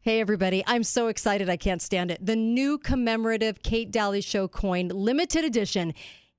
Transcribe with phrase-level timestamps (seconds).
[0.00, 0.64] Hey, everybody.
[0.66, 1.48] I'm so excited.
[1.50, 2.24] I can't stand it.
[2.24, 5.92] The new commemorative Kate Dalley Show coin, limited edition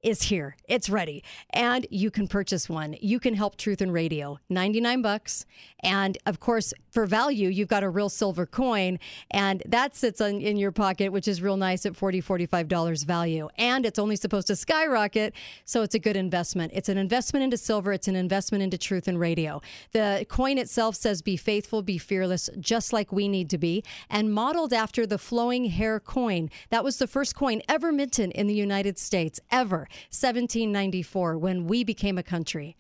[0.04, 0.56] is here.
[0.68, 1.24] It's ready.
[1.50, 2.96] And you can purchase one.
[3.02, 4.40] You can help Truth and Radio.
[4.50, 5.46] 99 bucks.
[5.82, 9.00] And of course, for value, you've got a real silver coin
[9.32, 13.50] and that sits on, in your pocket, which is real nice at $40, $45 value.
[13.58, 15.34] And it's only supposed to skyrocket.
[15.66, 16.72] So it's a good investment.
[16.76, 17.94] It's an investment into silver.
[17.94, 19.62] It's an investment into Truth and Radio.
[19.92, 24.34] The coin itself says, be faithful, be fearless, just like we need to be, and
[24.34, 26.50] modeled after the flowing hair coin.
[26.70, 29.88] That was the first coin ever minted in the United States, ever.
[30.10, 32.76] 1794 when we became a country.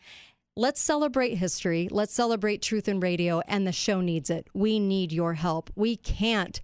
[0.55, 1.87] Let's celebrate history.
[1.89, 4.47] Let's celebrate truth in radio, and the show needs it.
[4.53, 5.71] We need your help.
[5.75, 6.61] We can't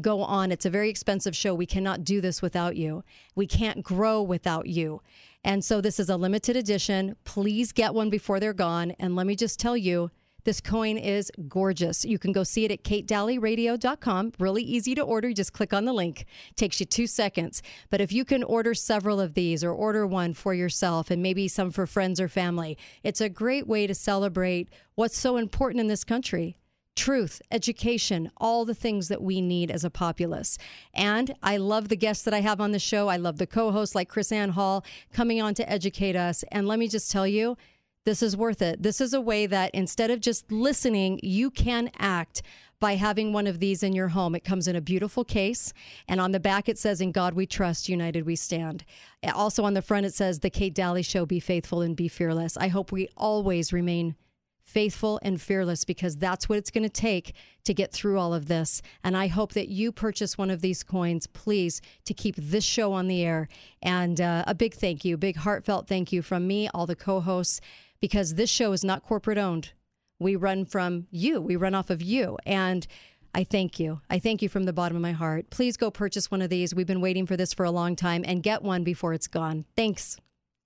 [0.00, 0.52] go on.
[0.52, 1.54] It's a very expensive show.
[1.54, 3.02] We cannot do this without you.
[3.34, 5.02] We can't grow without you.
[5.44, 7.16] And so this is a limited edition.
[7.24, 8.92] Please get one before they're gone.
[9.00, 10.10] And let me just tell you,
[10.44, 12.04] this coin is gorgeous.
[12.04, 14.32] You can go see it at katedalleyradio.com.
[14.38, 15.32] Really easy to order.
[15.32, 16.26] Just click on the link.
[16.56, 17.62] Takes you two seconds.
[17.90, 21.48] But if you can order several of these or order one for yourself and maybe
[21.48, 25.88] some for friends or family, it's a great way to celebrate what's so important in
[25.88, 26.56] this country
[26.94, 30.58] truth, education, all the things that we need as a populace.
[30.94, 33.08] And I love the guests that I have on the show.
[33.08, 36.44] I love the co hosts like Chris Ann Hall coming on to educate us.
[36.52, 37.56] And let me just tell you,
[38.04, 38.82] this is worth it.
[38.82, 42.42] This is a way that instead of just listening, you can act
[42.80, 44.34] by having one of these in your home.
[44.34, 45.72] It comes in a beautiful case,
[46.08, 48.84] and on the back it says, In God we trust, united we stand.
[49.32, 52.56] Also on the front it says, The Kate Dalley Show, be faithful and be fearless.
[52.56, 54.16] I hope we always remain
[54.64, 58.46] faithful and fearless because that's what it's going to take to get through all of
[58.46, 58.82] this.
[59.04, 62.92] And I hope that you purchase one of these coins, please, to keep this show
[62.92, 63.48] on the air.
[63.80, 67.20] And uh, a big thank you, big heartfelt thank you from me, all the co
[67.20, 67.60] hosts
[68.02, 69.70] because this show is not corporate owned.
[70.18, 72.36] We run from you, we run off of you.
[72.44, 72.86] And
[73.34, 74.02] I thank you.
[74.10, 75.48] I thank you from the bottom of my heart.
[75.48, 76.74] Please go purchase one of these.
[76.74, 79.64] We've been waiting for this for a long time and get one before it's gone.
[79.74, 80.18] Thanks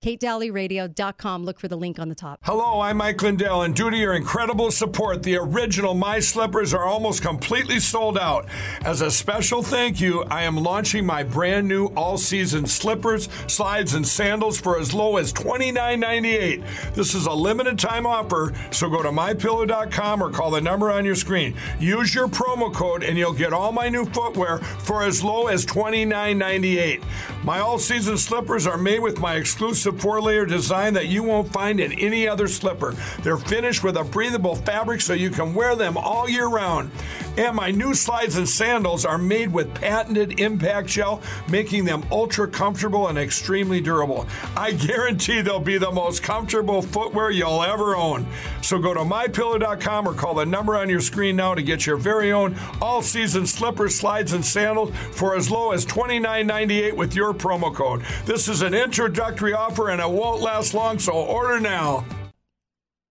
[0.07, 1.43] katedalleyradio.com.
[1.43, 2.39] Look for the link on the top.
[2.43, 6.85] Hello, I'm Mike Lindell, and due to your incredible support, the original My Slippers are
[6.85, 8.47] almost completely sold out.
[8.85, 13.95] As a special thank you, I am launching my brand new all season slippers, slides,
[13.95, 16.93] and sandals for as low as $29.98.
[16.93, 21.03] This is a limited time offer, so go to mypillow.com or call the number on
[21.03, 21.55] your screen.
[21.79, 25.65] Use your promo code, and you'll get all my new footwear for as low as
[25.65, 27.03] $29.98.
[27.43, 31.51] My all season slippers are made with my exclusive four layer design that you won't
[31.51, 32.95] find in any other slipper.
[33.23, 36.91] They're finished with a breathable fabric so you can wear them all year round.
[37.37, 42.47] And my new slides and sandals are made with patented impact gel, making them ultra
[42.47, 44.25] comfortable and extremely durable.
[44.55, 48.25] I guarantee they'll be the most comfortable footwear you'll ever own.
[48.63, 51.97] So go to mypillow.com or call the number on your screen now to get your
[51.97, 57.35] very own all season slippers, slides, and sandals for as low as $29.98 with your
[57.35, 58.01] promo code.
[58.25, 62.05] This is an introductory offer offer and it won't last long, so order now.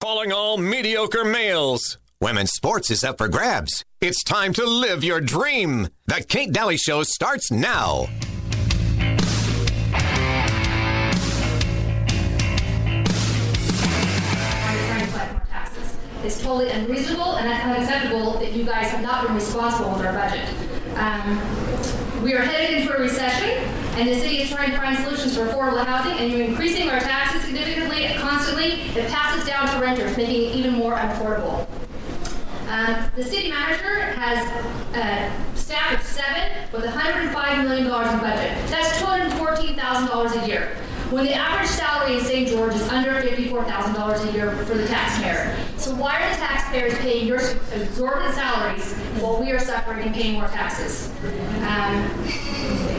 [0.02, 1.98] Calling all mediocre males.
[2.22, 3.84] Women's sports is up for grabs.
[4.02, 5.90] It's time to live your dream.
[6.08, 8.08] The Kate Dalley Show starts now.
[16.24, 20.50] It's totally unreasonable and unacceptable that you guys have not been responsible with our budget.
[20.98, 25.38] Um, we are headed into a recession, and the city is trying to find solutions
[25.38, 28.81] for affordable housing, and you're increasing our taxes significantly and constantly.
[28.95, 31.67] It passes down to renters, making it even more unaffordable.
[32.67, 34.45] Uh, the city manager has
[34.95, 38.69] a staff of seven with $105 million in budget.
[38.69, 40.77] That's $214,000 a year
[41.12, 42.50] when the average salary in St.
[42.50, 45.56] George is under $54,000 a year for the taxpayer.
[45.77, 47.39] So why are the taxpayers paying your
[47.72, 51.12] exorbitant salaries while we are suffering and paying more taxes?
[51.67, 52.09] Um,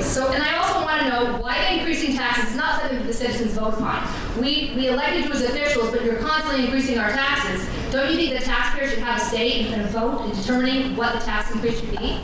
[0.06, 3.12] so, and I also want to know why increasing taxes is not something that the
[3.12, 4.06] citizens vote upon.
[4.40, 7.66] We, we elected you as officials, but you're constantly increasing our taxes.
[7.90, 11.12] Don't you think the taxpayers should have a say in a vote in determining what
[11.12, 12.20] the tax increase should be?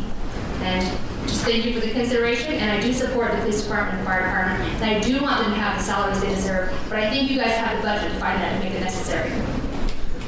[0.62, 4.06] And just thank you for the consideration, and I do support the police department and
[4.06, 7.10] fire department, and I do want them to have the salaries they deserve, but I
[7.10, 9.30] think you guys have the budget to find that and make it necessary.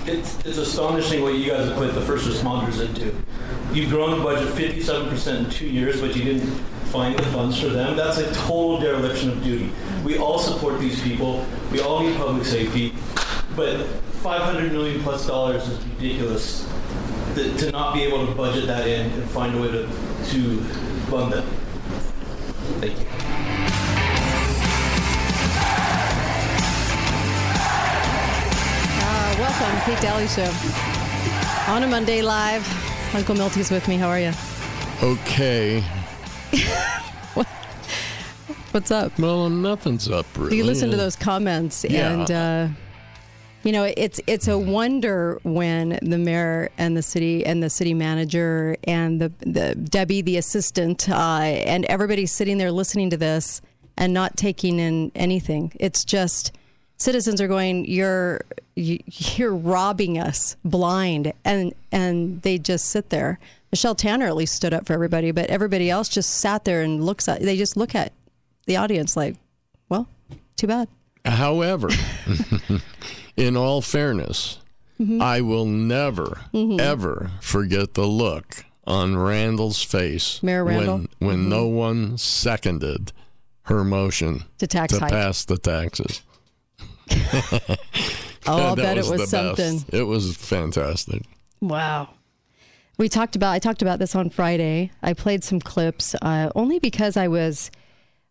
[0.07, 3.15] It's, it's astonishing what you guys have put the first responders into.
[3.73, 7.69] You've grown the budget 57% in two years, but you didn't find the funds for
[7.69, 7.97] them.
[7.97, 9.71] That's a total dereliction of duty.
[10.05, 11.45] We all support these people.
[11.73, 12.95] We all need public safety,
[13.57, 13.85] but
[14.23, 16.69] 500 million plus dollars is ridiculous
[17.35, 20.59] to, to not be able to budget that in and find a way to, to
[21.11, 21.47] fund them.
[22.81, 23.07] Thank you.
[29.01, 30.51] Uh, welcome, Kate Dalley Show.
[31.73, 32.67] On a Monday live.
[33.15, 33.97] Uncle Milty's with me.
[33.97, 34.33] How are you?
[35.03, 35.85] Okay.
[38.73, 39.17] What's up?
[39.19, 40.57] Well, nothing's up really.
[40.57, 42.13] You listen to those comments, Yeah.
[42.13, 42.69] and uh,
[43.63, 47.95] you know it's it's a wonder when the mayor and the city and the city
[47.95, 53.63] manager and the, the Debbie, the assistant, uh, and everybody's sitting there listening to this
[53.97, 55.71] and not taking in anything.
[55.79, 56.51] It's just
[56.97, 58.41] citizens are going, "You're
[58.75, 58.99] you,
[59.37, 63.39] you're robbing us blind," and and they just sit there.
[63.75, 67.03] Michelle Tanner at least stood up for everybody, but everybody else just sat there and
[67.05, 67.41] looks at.
[67.43, 68.13] They just look at
[68.67, 69.35] the audience like,
[69.89, 70.07] "Well,
[70.55, 70.87] too bad."
[71.25, 71.89] However,
[73.37, 74.59] in all fairness,
[75.01, 75.21] Mm-hmm.
[75.21, 80.99] I will never, ever forget the look on Randall's face Mayor Randall?
[80.99, 81.27] Mm-hmm.
[81.27, 83.11] when when no one seconded
[83.63, 85.11] her motion To tax to hike.
[85.11, 86.23] pass the taxes.
[87.11, 87.17] Oh,
[88.47, 89.79] I'll That bet it was something.
[89.79, 89.93] Best.
[89.93, 91.23] It was fantastic.
[91.61, 92.11] Wow.
[92.97, 94.91] We talked about I talked about this on Friday.
[95.03, 97.71] I played some clips uh, only because I was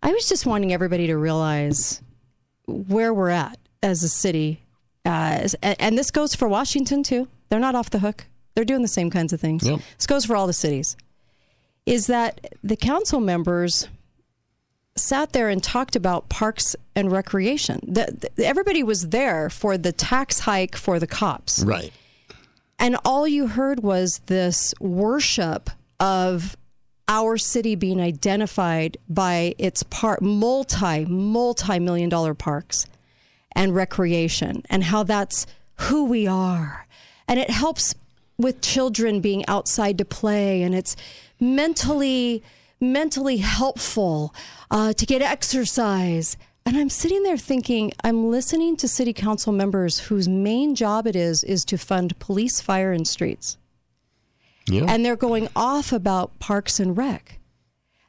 [0.02, 2.02] I was just wanting everybody to realize
[2.66, 4.62] where we're at as a city.
[5.06, 7.28] Uh, and, this goes for Washington too.
[7.50, 8.26] They're not off the hook.
[8.56, 9.68] They're doing the same kinds of things.
[9.68, 9.82] Yep.
[9.98, 10.96] This goes for all the cities.
[11.86, 13.90] Is that the council members
[14.96, 17.80] sat there and talked about parks and recreation.
[17.86, 21.64] The, the, everybody was there for the tax hike for the cops.
[21.64, 21.92] Right.
[22.84, 25.70] And all you heard was this worship
[26.02, 26.58] of
[27.08, 32.86] our city being identified by its part multi multi million dollar parks
[33.54, 35.48] and recreation and how that's
[35.78, 36.86] who we are.
[37.26, 37.96] And it helps
[38.38, 40.98] with children being outside to play and it's
[41.40, 42.44] mentally
[42.82, 44.36] mentally helpful
[44.70, 46.36] uh, to get exercise.
[46.66, 51.16] And I'm sitting there thinking, I'm listening to city council members whose main job it
[51.16, 53.58] is is to fund police, fire, and streets
[54.68, 54.86] Yeah.
[54.88, 57.40] and they're going off about Parks and Rec.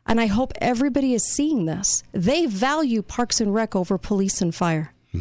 [0.07, 2.03] And I hope everybody is seeing this.
[2.13, 4.93] They value Parks and Rec over police and fire.
[5.13, 5.21] Hmm.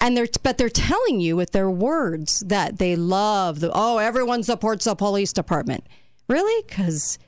[0.00, 4.42] And they're but they're telling you with their words that they love the oh everyone
[4.42, 5.84] supports the police department.
[6.28, 6.62] Really?
[6.64, 7.18] Cuz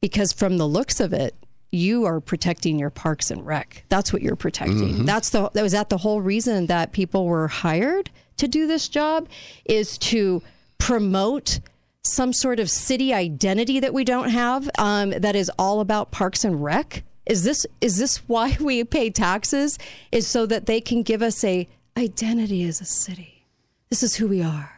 [0.00, 1.34] because from the looks of it,
[1.70, 3.84] you are protecting your parks and rec.
[3.88, 5.04] That's what you're protecting.
[5.04, 8.88] That's the that was that the whole reason that people were hired to do this
[8.88, 9.28] job
[9.64, 10.42] is to
[10.78, 11.60] promote
[12.02, 16.44] some sort of city identity that we don't have um, that is all about parks
[16.44, 17.02] and rec.
[17.26, 19.78] Is this is this why we pay taxes?
[20.10, 23.46] Is so that they can give us a identity as a city.
[23.90, 24.72] This is who we are.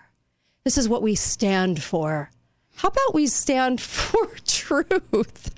[0.64, 2.30] This is what we stand for.
[2.80, 5.54] How about we stand for truth?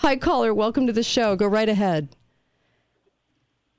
[0.00, 0.52] Hi, caller.
[0.52, 1.34] Welcome to the show.
[1.34, 2.08] Go right ahead.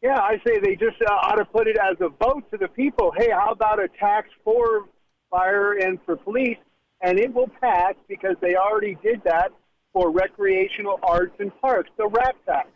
[0.02, 2.68] Yeah, I say they just uh, ought to put it as a vote to the
[2.70, 3.12] people.
[3.16, 4.86] Hey, how about a tax for
[5.30, 6.58] fire and for police?
[7.02, 9.52] And it will pass because they already did that
[9.94, 12.68] for recreational arts and parks, the rat tax.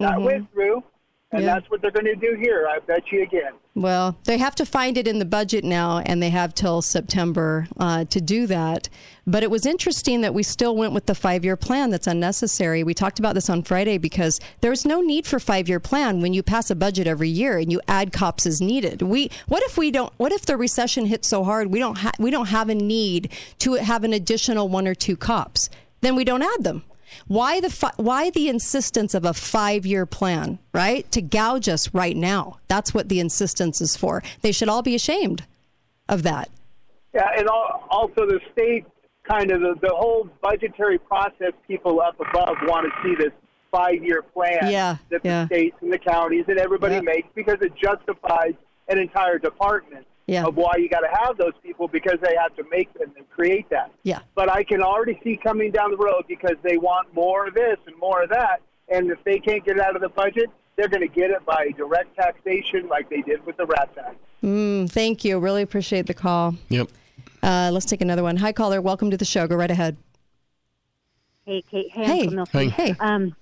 [0.00, 0.82] That went through,
[1.32, 1.54] and Yeah.
[1.54, 3.52] that's what they're going to do here, I bet you again.
[3.76, 7.66] Well, they have to find it in the budget now, and they have till September
[7.76, 8.88] uh, to do that.
[9.26, 11.90] But it was interesting that we still went with the five-year plan.
[11.90, 12.84] That's unnecessary.
[12.84, 16.42] We talked about this on Friday because there's no need for five-year plan when you
[16.42, 19.02] pass a budget every year and you add cops as needed.
[19.02, 20.12] We what if we don't?
[20.18, 23.32] What if the recession hits so hard we don't ha- we don't have a need
[23.58, 25.68] to have an additional one or two cops?
[26.00, 26.84] Then we don't add them.
[27.26, 31.10] Why the fi- why the insistence of a five year plan, right?
[31.12, 32.58] To gouge us right now.
[32.68, 34.22] That's what the insistence is for.
[34.42, 35.44] They should all be ashamed
[36.08, 36.50] of that.
[37.14, 38.84] Yeah, and al- also the state
[39.28, 41.52] kind of the, the whole budgetary process.
[41.66, 43.32] People up above want to see this
[43.70, 45.46] five-year plan Yeah, that the yeah.
[45.46, 47.04] states and the counties and everybody Yep.
[47.04, 48.52] makes because it justifies
[48.88, 50.46] an entire department Yeah.
[50.46, 53.28] of why you got to have those people because they have to make them and
[53.28, 53.90] create that.
[54.04, 54.20] Yeah.
[54.34, 57.76] But I can already see coming down the road because they want more of this
[57.86, 60.88] and more of that, and if they can't get it out of the budget, they're
[60.88, 64.16] going to get it by direct taxation like they did with the rat tax.
[64.42, 65.38] Mm, thank you.
[65.38, 66.54] Really appreciate the call.
[66.70, 66.88] Yep.
[67.42, 68.38] Uh, let's take another one.
[68.38, 68.80] Hi, caller.
[68.80, 69.46] Welcome to the show.
[69.46, 69.96] Go right ahead.
[71.44, 71.90] Hey, Kate.
[71.92, 72.20] Hey, Hey.
[72.22, 72.70] Uncle Milton.
[72.70, 72.86] Hey.
[72.92, 72.96] Hey.
[72.98, 73.36] Um,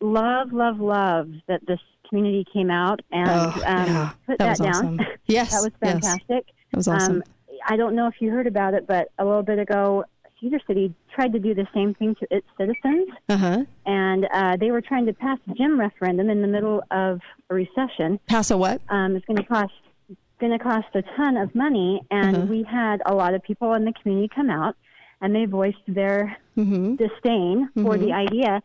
[0.00, 4.10] love, love, love that this community came out and Oh, um, yeah.
[4.26, 4.74] put That that, down.
[4.98, 5.00] awesome.
[5.26, 5.92] Yes, that was yes.
[5.92, 6.46] fantastic.
[6.70, 7.16] That was awesome.
[7.16, 7.22] Um,
[7.68, 10.04] I don't know if you heard about it, but a little bit ago,
[10.40, 13.64] Cedar City tried to do the same thing to its citizens, Uh huh.
[13.86, 17.20] and uh, they were trying to pass a gym referendum in the middle of
[17.50, 18.20] a recession.
[18.28, 18.80] Pass a what?
[18.90, 19.72] Um, it's going to cost
[20.38, 22.46] going to cost a ton of money, and Uh-huh.
[22.46, 24.76] we had a lot of people in the community come out,
[25.22, 26.96] and they voiced their Mm-hmm.
[26.96, 28.62] disdain for the idea,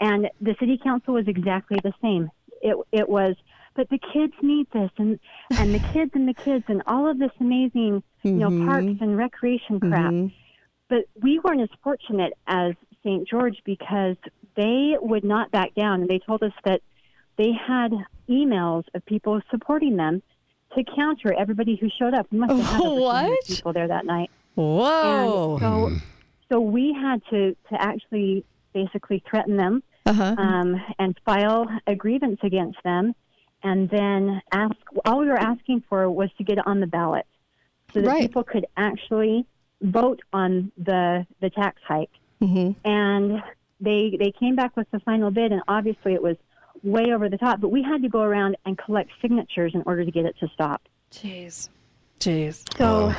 [0.00, 2.30] and the city council was exactly the same.
[2.60, 3.36] It it was,
[3.74, 5.18] but the kids need this, and
[5.52, 8.68] and the kids and the kids and all of this amazing, you know, mm-hmm.
[8.68, 10.12] parks and recreation crap.
[10.12, 10.34] Mm-hmm.
[10.88, 13.26] but we weren't as fortunate as St.
[13.28, 14.16] George because
[14.56, 16.02] they would not back down.
[16.02, 16.82] And they told us that
[17.36, 17.92] they had
[18.28, 20.22] emails of people supporting them
[20.76, 22.26] to counter everybody who showed up.
[22.30, 23.46] We must have had over What?
[23.46, 24.30] people there that night.
[24.54, 25.52] Whoa.
[25.52, 25.96] And so, mm-hmm.
[26.52, 30.34] so we had to, to actually basically threaten them Uh-huh.
[30.38, 33.14] um, and file a grievance against them,
[33.62, 34.76] and then ask.
[35.04, 37.26] All we were asking for was to get it on the ballot,
[37.92, 38.22] so that Right.
[38.22, 39.46] people could actually
[39.82, 42.10] vote on the the tax hike.
[42.42, 42.74] Mhm.
[42.84, 43.42] And
[43.80, 46.36] they they came back with the final bid, and obviously it was
[46.82, 47.60] way over the top.
[47.60, 50.48] But we had to go around and collect signatures in order to get it to
[50.48, 50.82] stop.
[51.12, 51.68] Jeez.
[52.20, 52.64] Jeez.
[52.78, 53.12] So,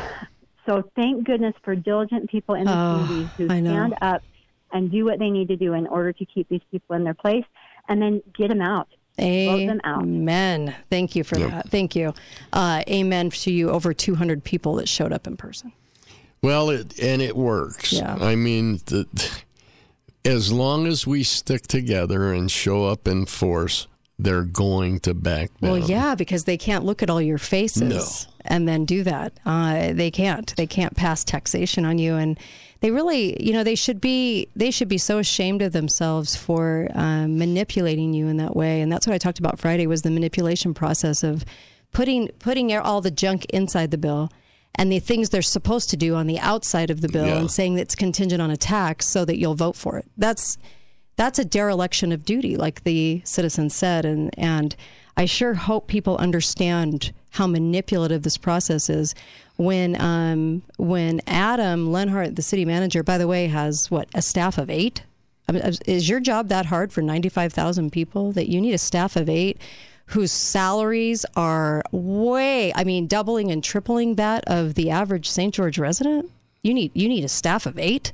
[0.65, 3.71] so thank goodness for diligent people in the Oh, community who I know.
[3.71, 4.21] stand up
[4.72, 7.13] and do what they need to do in order to keep these people in their
[7.13, 7.46] place,
[7.88, 8.88] and then get them out.
[9.18, 10.04] Vote them out.
[10.04, 10.75] Amen.
[10.90, 11.70] Thank you for that.
[11.70, 12.13] Thank you.
[12.54, 13.70] Uh, amen to you.
[13.70, 15.74] Over 200 people that showed up in person.
[16.42, 17.94] Well, it and it works.
[17.94, 18.16] Yeah.
[18.20, 19.06] I mean, the,
[20.25, 23.88] as long as we stick together and show up in force,
[24.18, 25.72] they're going to back down.
[25.72, 27.82] Well, yeah, because they can't look at all your faces
[28.28, 28.32] No.
[28.46, 29.34] and then do that.
[29.46, 30.56] Uh, they can't.
[30.56, 32.40] They can't pass taxation on you, and
[32.81, 34.47] they really, you know, they should be.
[34.55, 38.81] They should be so ashamed of themselves for um, manipulating you in that way.
[38.81, 41.45] And that's what I talked about Friday was the manipulation process of
[41.93, 44.29] putting putting all the junk inside the bill.
[44.75, 47.38] And the things they're supposed to do on the outside of the bill, Yeah.
[47.39, 50.05] and saying that it's contingent on a tax so that you'll vote for it.
[50.17, 50.57] That's
[51.22, 54.75] that's a dereliction of duty, like the citizen said, and and
[55.16, 59.13] I sure hope people understand how manipulative this process is.
[59.56, 64.58] When um, when Adam Lenhard, the city manager, by the way, has what a staff
[64.58, 65.04] of eight.
[65.48, 68.74] I mean, is your job that hard for ninety five thousand people that you need
[68.74, 69.62] a staff of eight?
[70.08, 75.54] Whose salaries are way, I mean, doubling and tripling that of the average St.
[75.54, 76.32] George resident.
[76.63, 78.12] You need you need a staff of eight.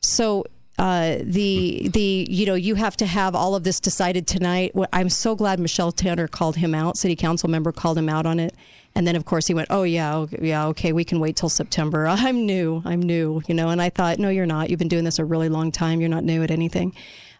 [0.00, 0.44] So
[0.78, 4.72] uh, the the you know you have to have all of this decided tonight.
[4.92, 6.96] I'm so glad Michelle Tanner called him out.
[6.96, 8.54] City council member called him out on it,
[8.94, 11.48] and then of course he went, "Oh yeah, okay, yeah, okay, we can wait till
[11.48, 13.68] September." I'm new, I'm new, you know.
[13.68, 14.70] And I thought, no, you're not.
[14.70, 16.00] You've been doing this a really long time.
[16.00, 16.94] You're not new at anything.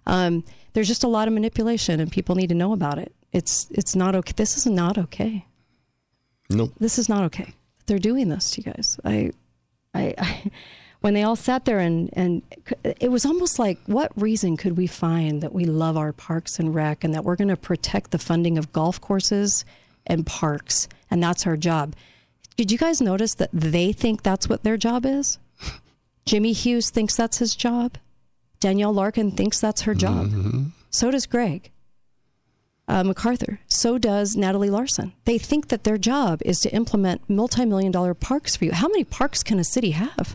[0.07, 3.12] Um, there's just a lot of manipulation, and people need to know about it.
[3.33, 4.33] It's it's not okay.
[4.37, 5.47] This is not okay
[6.50, 6.73] Nope.
[6.79, 7.53] this is not okay.
[7.87, 8.99] They're doing this to you guys.
[9.05, 9.33] I,
[9.95, 10.50] I, I
[11.04, 12.40] when they all sat there and and
[12.82, 16.75] it was almost like, what reason could we find that we love our parks and
[16.75, 19.66] rec and that we're going to protect the funding of golf courses
[20.06, 21.94] and parks and that's our job?
[22.56, 25.38] Did you guys notice that they think that's what their job is?
[26.25, 27.99] Jimmy Hughes thinks that's his job.
[28.58, 30.30] Danielle Larkin thinks that's her job.
[30.88, 31.70] So does Greg
[32.88, 33.58] uh, McArthur.
[33.66, 35.12] So does Natalie Larson.
[35.26, 38.73] They think that their job is to implement multi-million dollar parks for you.
[38.73, 40.34] How many parks can a city have?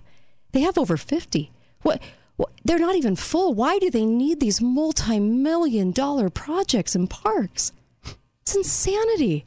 [0.52, 1.52] They have over 50.
[1.82, 2.02] What,
[2.38, 3.54] what they're not even full.
[3.54, 7.72] Why do they need these multi-million dollar projects and parks?
[8.42, 9.46] It's insanity.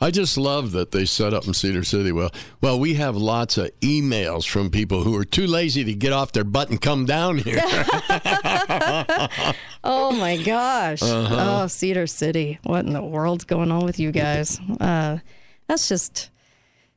[0.00, 2.12] I just love that they set up in Cedar City.
[2.12, 2.30] Well,
[2.60, 6.32] well, we have lots of emails from people who are too lazy to get off
[6.32, 7.62] their butt and come down here.
[9.84, 11.00] Oh my gosh.
[11.02, 12.60] Oh, Cedar City.
[12.62, 14.60] What in the world's going on with you guys?
[14.80, 15.18] Uh,
[15.66, 16.30] that's just,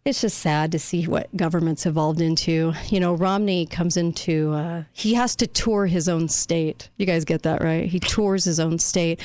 [0.05, 2.73] it's just sad to see what government's evolved into.
[2.89, 6.89] You know, Romney comes into, uh, he has to tour his own state.
[6.97, 7.89] You guys get that, right?
[7.89, 9.19] He tours his own state.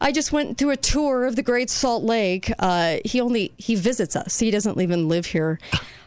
[0.00, 2.52] I just went through a tour of the Great Salt Lake.
[2.60, 4.38] Uh, he only, he visits us.
[4.38, 5.58] He doesn't even live here.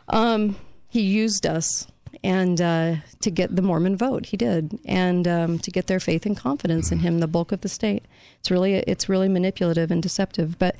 [0.07, 0.55] Um,
[0.87, 1.85] he used us
[2.23, 6.25] and uh, to get the Mormon vote, he did, and um, to get their faith
[6.25, 8.05] and confidence in him, the bulk of the state.
[8.39, 10.57] It's really it's really manipulative and deceptive.
[10.57, 10.77] But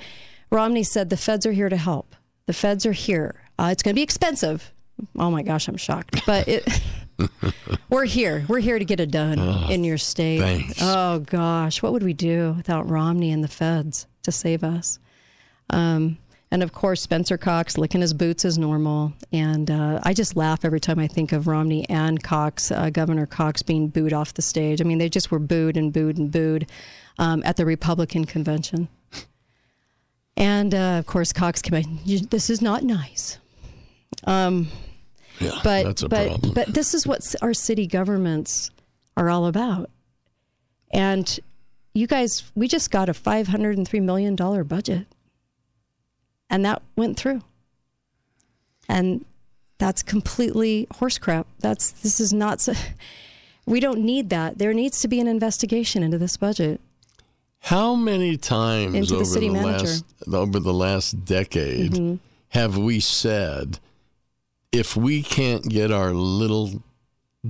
[0.50, 2.16] Romney said the feds are here to help.
[2.46, 3.36] The feds are here.
[3.58, 4.72] Uh, it's going to be expensive.
[5.18, 6.82] Oh my gosh, I'm shocked, but it.
[7.90, 8.46] We're here.
[8.48, 9.40] We're here to get it done
[9.72, 10.40] in your state.
[10.40, 10.80] thanks.
[10.82, 15.00] Oh gosh, what would we do without Romney and the feds to save us?
[15.70, 16.18] Um,
[16.52, 19.14] and of course, Spencer Cox licking his boots is normal.
[19.32, 23.26] And uh, I just laugh every time I think of Romney and Cox, uh, Governor
[23.26, 24.80] Cox, being booed off the stage.
[24.82, 26.70] I mean, they just were booed and booed and booed
[27.18, 28.88] um, at the Republican convention.
[30.36, 31.76] And uh, of course, Cox came
[32.06, 32.28] in.
[32.30, 33.38] This is not nice.
[34.26, 34.68] Um,
[35.40, 36.54] yeah, but that's a but problem.
[36.54, 38.72] but this is what our city governments
[39.18, 39.90] are all about.
[40.92, 41.40] And
[41.94, 45.06] you guys, we just got a five hundred and three million dollar budget,
[46.50, 47.42] and that went through.
[48.90, 49.26] And
[49.78, 51.48] that's completely horse crap.
[51.60, 52.62] That's this is not.
[52.62, 52.74] so-
[53.66, 54.58] We don't need that.
[54.58, 56.82] There needs to be an investigation into this budget.
[57.68, 59.86] How many times Into the over the manager.
[59.86, 62.16] last over the last decade Mm-hmm.
[62.50, 63.80] have we said
[64.72, 66.84] if we can't get our little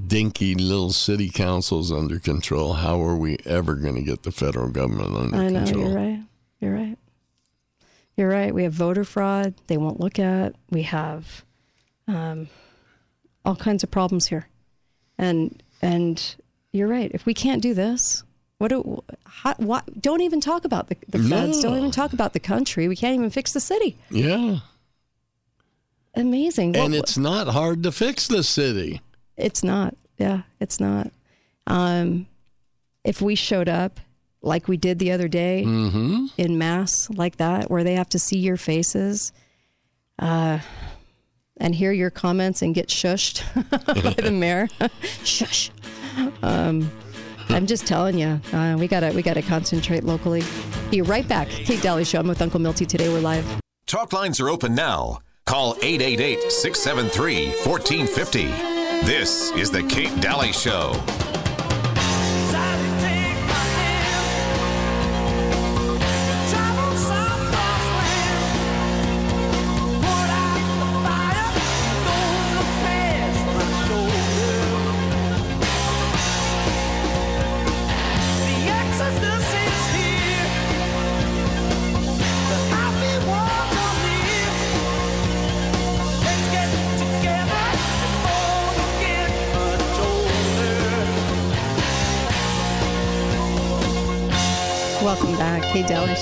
[0.08, 4.70] dinky little city councils under control, how are we ever going to get the federal
[4.70, 5.84] government under I know control?
[5.89, 6.20] you're right.
[6.60, 6.98] You're right.
[8.17, 8.53] You're right.
[8.53, 9.53] We have voter fraud.
[9.67, 10.53] They won't look at.
[10.70, 11.43] We have
[12.08, 12.48] um,
[13.46, 14.48] all kinds of problems here,
[15.17, 16.36] and and
[16.72, 17.10] you're right.
[17.13, 18.24] If we can't do this,
[18.63, 19.03] what do?
[19.25, 20.01] How, what?
[20.01, 21.62] Don't even talk about the, the feds.
[21.62, 22.88] Don't even talk about the country.
[22.88, 23.98] We can't even fix the city.
[24.10, 24.60] Yeah.
[26.15, 26.75] Amazing.
[26.77, 29.01] And What- it's not hard to fix the city.
[29.36, 29.96] It's not.
[30.17, 31.12] Yeah, it's not.
[31.67, 32.27] Um,
[33.03, 34.00] if we showed up
[34.41, 36.27] like we did the other day Mm-hmm.
[36.38, 39.34] in mass like that, where they have to see your faces,
[40.20, 40.60] uh,
[41.58, 43.43] and hear your comments and get shushed
[44.03, 44.70] by the mayor,
[45.24, 45.72] shush.
[46.41, 46.91] Um,
[47.57, 50.43] I'm just telling you, uh, we gotta we gotta concentrate locally.
[50.89, 51.48] Be right back.
[51.50, 52.19] Kate Dalley Show.
[52.19, 53.10] I'm with Uncle Milty today.
[53.10, 53.45] We're live.
[53.86, 55.19] Talk lines are open now.
[55.45, 58.45] Call 888 673 1450.
[59.05, 60.93] This is The Kate Dalley Show.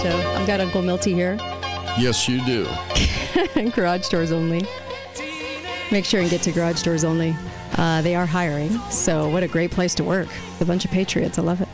[0.01, 0.17] Show.
[0.35, 1.37] I've got Uncle Milty here.
[1.99, 2.67] Yes, you do.
[3.75, 4.65] garage doors only.
[5.91, 7.35] Make sure and get to garage doors only.
[7.77, 10.27] Uh, they are hiring, so what a great place to work.
[10.59, 11.67] A bunch of patriots, I love it.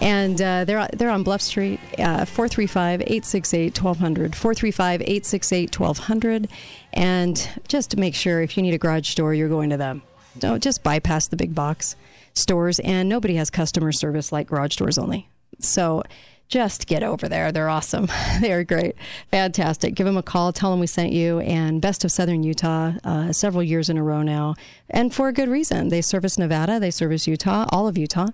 [0.00, 6.48] And uh, they're they're on Bluff Street, uh, 435-868-1200, 435-868-1200.
[6.92, 10.02] And just to make sure, if you need a garage door, you're going to them.
[10.38, 11.96] Don't just bypass the big box
[12.34, 15.28] stores, and nobody has customer service like garage doors only.
[15.58, 16.04] So
[16.52, 17.50] just get over there.
[17.50, 18.08] They're awesome.
[18.42, 18.94] they are great.
[19.30, 19.94] Fantastic.
[19.94, 20.52] Give them a call.
[20.52, 21.40] Tell them we sent you.
[21.40, 24.54] And Best of Southern Utah, uh, several years in a row now.
[24.90, 25.88] And for a good reason.
[25.88, 28.28] They service Nevada, they service Utah, all of Utah.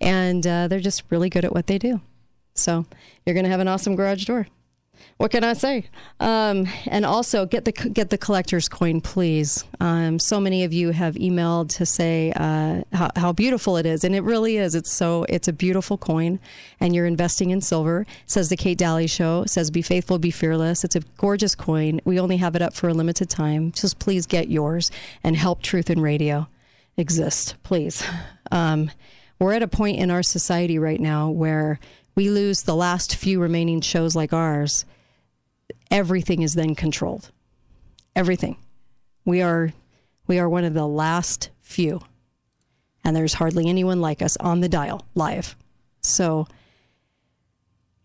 [0.00, 2.00] And uh, they're just really good at what they do.
[2.54, 2.86] So
[3.26, 4.46] you're going to have an awesome garage door.
[5.16, 5.86] What can I say?
[6.18, 9.64] Um, and also get the get the collector's coin, please.
[9.78, 14.02] Um, so many of you have emailed to say uh, how, how beautiful it is,
[14.02, 14.74] and it really is.
[14.74, 16.40] It's so it's a beautiful coin,
[16.80, 18.06] and you're investing in silver.
[18.26, 19.44] Says the Kate Dalley Show.
[19.46, 20.82] Says be faithful, be fearless.
[20.82, 22.00] It's a gorgeous coin.
[22.04, 23.70] We only have it up for a limited time.
[23.70, 24.90] Just please get yours
[25.22, 26.48] and help Truth in Radio
[26.96, 28.04] exist, please.
[28.50, 28.90] Um,
[29.38, 31.78] we're at a point in our society right now where
[32.16, 34.84] we lose the last few remaining shows like ours
[35.94, 37.30] everything is then controlled.
[38.16, 38.56] Everything.
[39.24, 39.72] We are
[40.26, 42.00] we are one of the last few.
[43.04, 45.54] And there's hardly anyone like us on the dial live.
[46.00, 46.46] So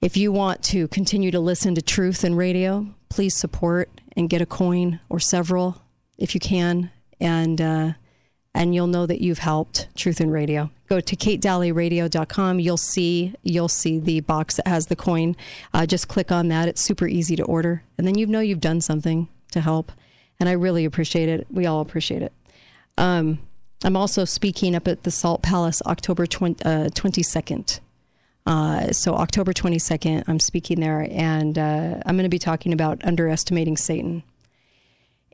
[0.02, 4.41] if you want to continue to listen to truth and radio, please support and get
[4.41, 5.82] a coin or several
[6.17, 6.91] if you can.
[7.19, 7.93] And uh,
[8.54, 10.69] and you'll know that you've helped Truth in Radio.
[10.89, 12.60] Go to katedalleyradio.com.
[12.60, 15.36] You'll see you'll see the box that has the coin.
[15.71, 16.67] Uh, just click on that.
[16.67, 19.91] It's super easy to order, and then you know you've done something to help.
[20.39, 21.45] And I really appreciate it.
[21.52, 22.34] We all appreciate it.
[22.97, 23.39] Um,
[23.84, 27.80] I'm also speaking up at the Salt Palace October 20, uh, 22nd.
[28.45, 33.04] Uh, so October 22nd, I'm speaking there, and uh, I'm going to be talking about
[33.06, 34.23] underestimating Satan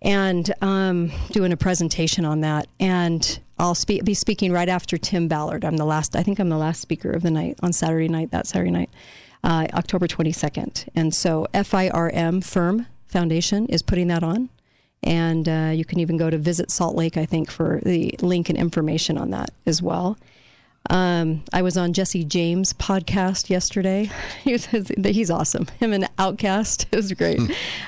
[0.02, 2.68] and um, doing a presentation on that.
[2.80, 5.63] And I'll spe- be speaking right after Tim Ballard.
[5.63, 6.15] I'm the last.
[6.15, 8.32] I think I'm the last speaker of the night on Saturday night.
[8.32, 8.89] That Saturday night,
[9.44, 10.89] uh, October 22nd.
[10.96, 14.50] And so FIRM Firm Foundation is putting that on.
[15.04, 18.50] And uh, you can even go to Visit Salt Lake, I think, for the link
[18.50, 20.18] and information on that as well.
[20.89, 24.10] Um, I was on Jesse James' podcast yesterday.
[24.43, 24.67] He was,
[25.04, 25.65] he's awesome.
[25.80, 27.39] Him and Outcast it was great.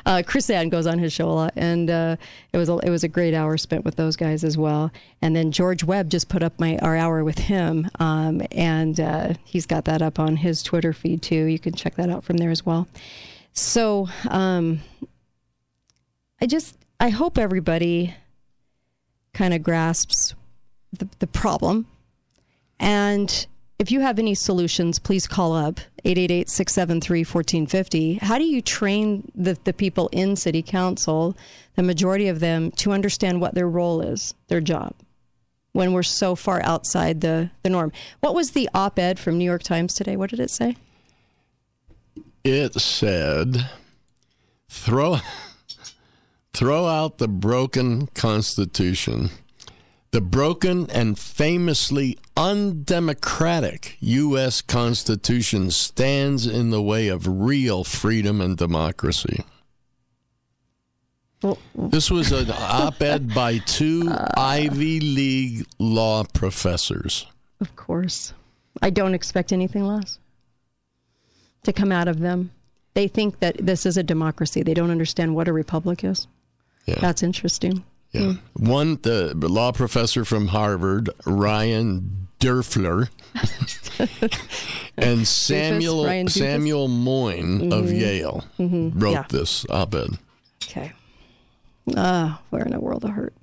[0.07, 2.15] Uh, Chris Ann goes on his show a lot, and uh,
[2.51, 4.91] it was a, it was a great hour spent with those guys as well.
[5.21, 9.33] And then George Webb just put up my our hour with him, um, and uh,
[9.43, 11.45] he's got that up on his Twitter feed too.
[11.45, 12.87] You can check that out from there as well.
[13.53, 14.81] So um,
[16.41, 18.15] I just I hope everybody
[19.33, 20.33] kind of grasps
[20.91, 21.85] the, the problem
[22.79, 23.47] and
[23.79, 28.13] if you have any solutions, please call up 888 673 1450.
[28.15, 31.37] How do you train the, the people in city council,
[31.75, 34.95] the majority of them, to understand what their role is, their job,
[35.73, 37.91] when we're so far outside the, the norm?
[38.19, 40.15] What was the op ed from New York Times today?
[40.15, 40.75] What did it say?
[42.43, 43.69] It said,
[44.69, 45.19] throw
[46.53, 49.29] throw out the broken Constitution.
[50.09, 54.61] The broken and famously undemocratic U.S.
[54.61, 59.43] Constitution stands in the way of real freedom and democracy.
[61.75, 67.27] This was an op ed by two Ivy League law professors.
[67.59, 68.33] Of course.
[68.81, 70.19] I don't expect anything less
[71.63, 72.51] to come out of them.
[72.93, 74.63] They think that this is a democracy.
[74.63, 76.27] They don't understand what a republic is.
[76.85, 76.99] Yeah.
[76.99, 77.83] That's interesting.
[78.11, 78.33] Yeah.
[78.53, 83.09] One, the law professor from Harvard, Ryan Doerfler,
[84.97, 86.27] and Samuel?
[86.29, 88.99] Samuel Moyn of Yale wrote Mm-hmm.
[89.07, 89.25] Yeah.
[89.29, 90.17] this op-ed.
[90.63, 90.91] Okay.
[91.95, 93.33] Ah, we're in a world of hurt.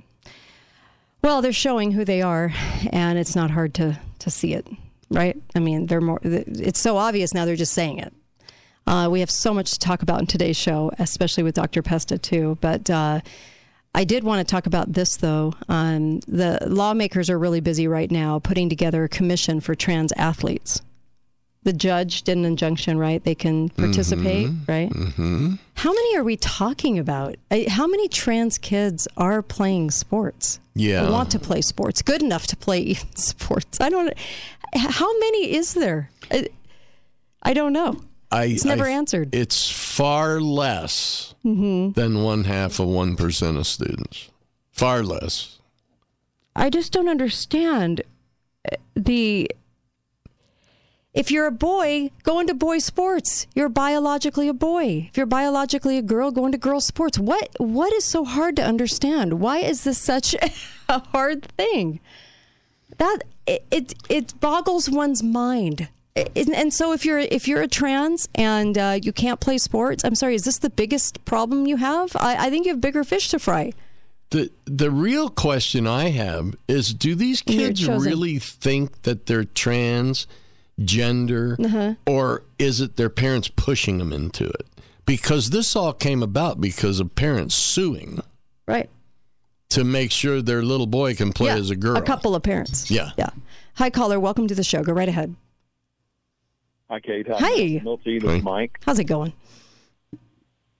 [1.22, 2.52] Well, they're showing who they are,
[2.92, 4.66] and it's not hard to to see it,
[5.10, 5.36] right?
[5.54, 6.20] I mean, they're more.
[6.22, 7.44] It's so obvious now.
[7.46, 8.12] They're just saying it.
[8.86, 11.80] Uh, we have so much to talk about in today's show, especially with Dr.
[11.82, 12.58] Pesta too.
[12.60, 13.20] But uh,
[13.94, 15.54] I did want to talk about this though.
[15.68, 20.82] Um, the lawmakers are really busy right now putting together a commission for trans athletes.
[21.62, 23.24] The judge did an injunction, right?
[23.24, 24.90] They can participate, right?
[24.90, 25.54] Mm-hmm.
[25.76, 27.36] How many are we talking about?
[27.68, 30.60] How many trans kids are playing sports?
[30.74, 31.08] Yeah.
[31.08, 33.80] Want to play sports, good enough to play sports.
[33.80, 34.12] I don't.
[34.74, 36.10] How many is there?
[36.30, 36.48] I,
[37.42, 38.02] I don't know.
[38.34, 39.34] I, It's never I- answered.
[39.34, 41.92] It's far less Mm-hmm.
[41.92, 44.30] than one half of one percent of students.
[44.72, 45.58] Far less.
[46.56, 48.00] I just don't understand
[48.70, 49.50] uh, the.
[51.12, 53.46] If you're a boy, go into boy sports.
[53.54, 55.06] You're biologically a boy.
[55.10, 57.18] If you're biologically a girl, go into girl sports.
[57.18, 59.34] What what is so hard to understand?
[59.40, 60.34] Why is this such
[60.88, 62.00] a hard thing?
[62.98, 65.88] That it it, it boggles one's mind.
[66.16, 70.14] And so if you're if you're a trans and uh, you can't play sports, I'm
[70.14, 70.36] sorry.
[70.36, 72.14] Is this the biggest problem you have?
[72.14, 73.72] I, I think you have bigger fish to fry.
[74.30, 80.28] The the real question I have is do these kids really think that they're trans
[80.84, 81.94] gender Uh-huh.
[82.06, 84.66] or is it their parents pushing them into it?
[85.06, 88.20] Because this all came about because of parents suing
[88.66, 88.88] Right.
[89.70, 91.96] to make sure their little boy can play yeah, as a girl.
[91.96, 92.88] A couple of parents.
[92.90, 93.10] Yeah.
[93.18, 93.30] Yeah.
[93.74, 94.18] Hi, caller.
[94.20, 94.82] Welcome to the show.
[94.82, 95.34] Go right ahead.
[96.94, 97.26] Hi, Kate.
[97.28, 97.80] Hi, Hi.
[97.82, 98.20] Milty.
[98.20, 98.36] This Hi.
[98.36, 98.78] is Mike.
[98.86, 99.32] How's it going?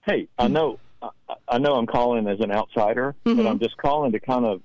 [0.05, 1.09] Hey, I know, I,
[1.49, 3.35] I know, I'm calling as an outsider, Mm-hmm.
[3.43, 4.61] but I'm just calling to kind of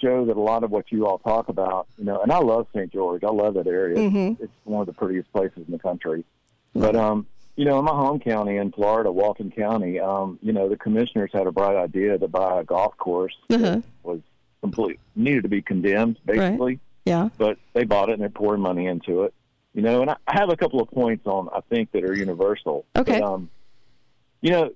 [0.00, 2.66] show that a lot of what you all talk about, you know, and I love
[2.74, 2.90] St.
[2.90, 3.24] George.
[3.24, 3.98] I love that area.
[3.98, 4.42] Mm-hmm.
[4.42, 6.24] It's one of the prettiest places in the country.
[6.74, 10.66] But um, you know, in my home county in Florida, Walton County, um, you know,
[10.70, 13.60] the commissioners had a bright idea to buy a golf course Uh-huh.
[13.76, 14.20] that was
[14.62, 16.80] complete needed to be condemned, basically.
[17.04, 17.28] Yeah.
[17.36, 19.34] but they bought it and they're pouring money into it.
[19.76, 22.14] You know, and I, I have a couple of points on I think that are
[22.14, 22.84] universal.
[22.96, 23.20] Okay.
[23.20, 23.50] But, um,
[24.40, 24.70] you know,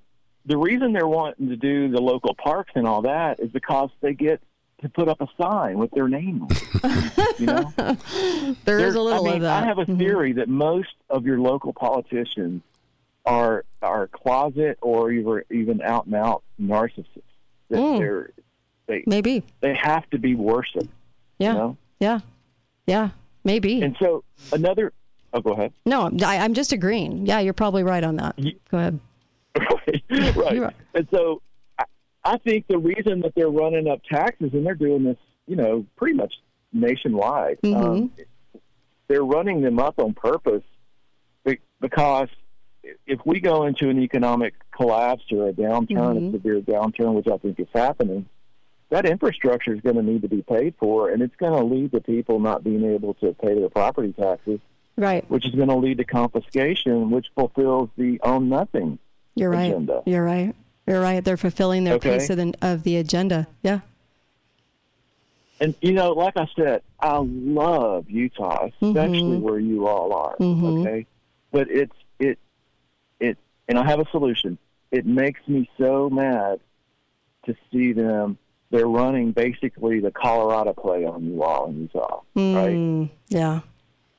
[0.47, 4.13] the reason they're wanting to do the local parks and all that is because they
[4.15, 4.41] get
[4.83, 6.43] to put up a sign with their name.
[6.43, 9.63] on it, you know, There is There's- a little I mean, of that.
[9.65, 9.99] I have a Mhm.
[9.99, 12.63] theory that most of your local politicians
[13.27, 17.23] are are closet or even even out and out narcissists.
[17.71, 17.99] That Mm.
[17.99, 18.31] they're
[18.87, 19.43] they Maybe.
[19.61, 20.89] they have to be worshipped.
[21.39, 21.53] Yeah.
[21.53, 21.77] You know?
[22.01, 22.21] Yeah.
[22.87, 23.11] Yeah.
[23.45, 23.81] Maybe.
[23.83, 24.93] And so another.
[25.33, 25.73] Oh, go ahead.
[25.87, 27.25] no, I, I'm just agreeing.
[27.25, 28.37] Yeah, you're probably right on that.
[28.39, 28.99] Ye- Go ahead.
[29.57, 30.03] right.
[30.55, 30.75] You're right.
[30.95, 31.41] And so
[31.79, 31.85] I,
[32.25, 35.87] I think the reason that they're running up taxes and they're doing this, you know,
[35.97, 36.35] pretty much
[36.73, 37.83] nationwide, Mm-hmm.
[37.85, 38.11] um,
[39.09, 40.63] they're running them up on purpose
[41.81, 42.29] because
[43.07, 46.29] if we go into an economic collapse or a downturn, Mm-hmm.
[46.29, 48.27] a severe downturn, which I think is happening,
[48.91, 51.93] that infrastructure is going to need to be paid for, and it's going to lead
[51.93, 54.61] to people not being able to pay their property taxes,
[54.97, 55.25] Right.
[55.31, 58.99] which is going to lead to confiscation, which fulfills the own nothing
[59.35, 59.71] You're right.
[59.71, 60.03] agenda.
[60.07, 60.55] You're right.
[60.87, 61.25] You're right.
[61.25, 62.19] They're fulfilling their Okay.
[62.19, 63.47] piece of the, of the agenda.
[63.63, 63.81] Yeah.
[65.61, 69.41] And you know, like I said, I love Utah, especially Mhm.
[69.43, 70.37] where you all are.
[70.39, 70.81] Mhm.
[70.81, 71.07] Okay,
[71.53, 72.39] but it's it
[73.21, 73.37] it,
[73.69, 74.57] and I have a solution.
[74.91, 76.61] It makes me so mad
[77.45, 78.39] to see them.
[78.71, 82.77] They're running basically the Colorado play on you all in Utah, right?
[82.77, 83.61] Mm, yeah.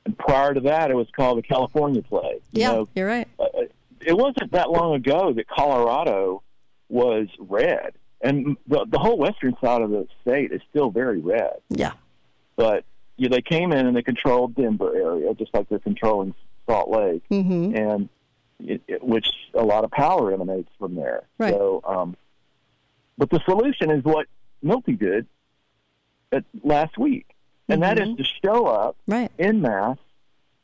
[0.04, 2.40] And prior to that, it was called the California play.
[2.52, 2.72] You Yeah.
[2.72, 3.28] know, You're right.
[3.38, 3.46] uh,
[4.04, 6.42] it wasn't that long ago that Colorado
[6.90, 11.54] was red, and the, the whole western side of the state is still very red.
[11.70, 11.92] Yeah.
[12.56, 12.84] But
[13.16, 16.34] you know, they came in and they controlled Denver area, just like they're controlling
[16.68, 17.74] Salt Lake, Mm-hmm.
[17.76, 18.08] and
[18.60, 21.22] it, it, which a lot of power emanates from there.
[21.38, 21.54] Right.
[21.54, 22.16] So, um,
[23.18, 24.26] but the solution is what
[24.62, 25.26] Milty did
[26.30, 27.26] at, last week,
[27.68, 28.16] and that is Mhm.
[28.18, 29.30] to show up Right.
[29.38, 29.98] in mass,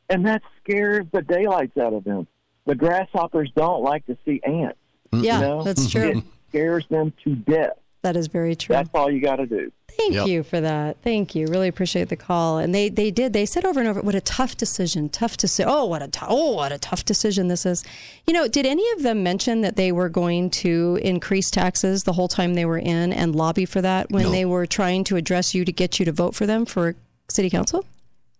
[0.09, 2.27] and that scares the daylights out of them.
[2.65, 4.77] The grasshoppers don't like to see ants.
[5.11, 5.39] Yeah.
[5.41, 5.63] know?
[5.63, 6.09] That's true.
[6.19, 7.77] It- scares them to death.
[8.01, 8.73] That is very true.
[8.73, 9.71] That's all you got to do.
[9.89, 10.27] Thank Yep.
[10.27, 10.95] you for that.
[11.03, 11.47] Thank you.
[11.47, 12.57] Really appreciate the call.
[12.57, 13.33] And they they did.
[13.33, 15.09] They said over and over, "What a tough decision.
[15.09, 15.69] Tough decision.
[15.69, 17.83] Oh, what a tou- oh, what a tough decision this is."
[18.25, 22.13] You know, did any of them mention that they were going to increase taxes the
[22.13, 24.31] whole time they were in and lobby for that when No.
[24.31, 26.95] they were trying to address you to get you to vote for them for
[27.29, 27.83] city council?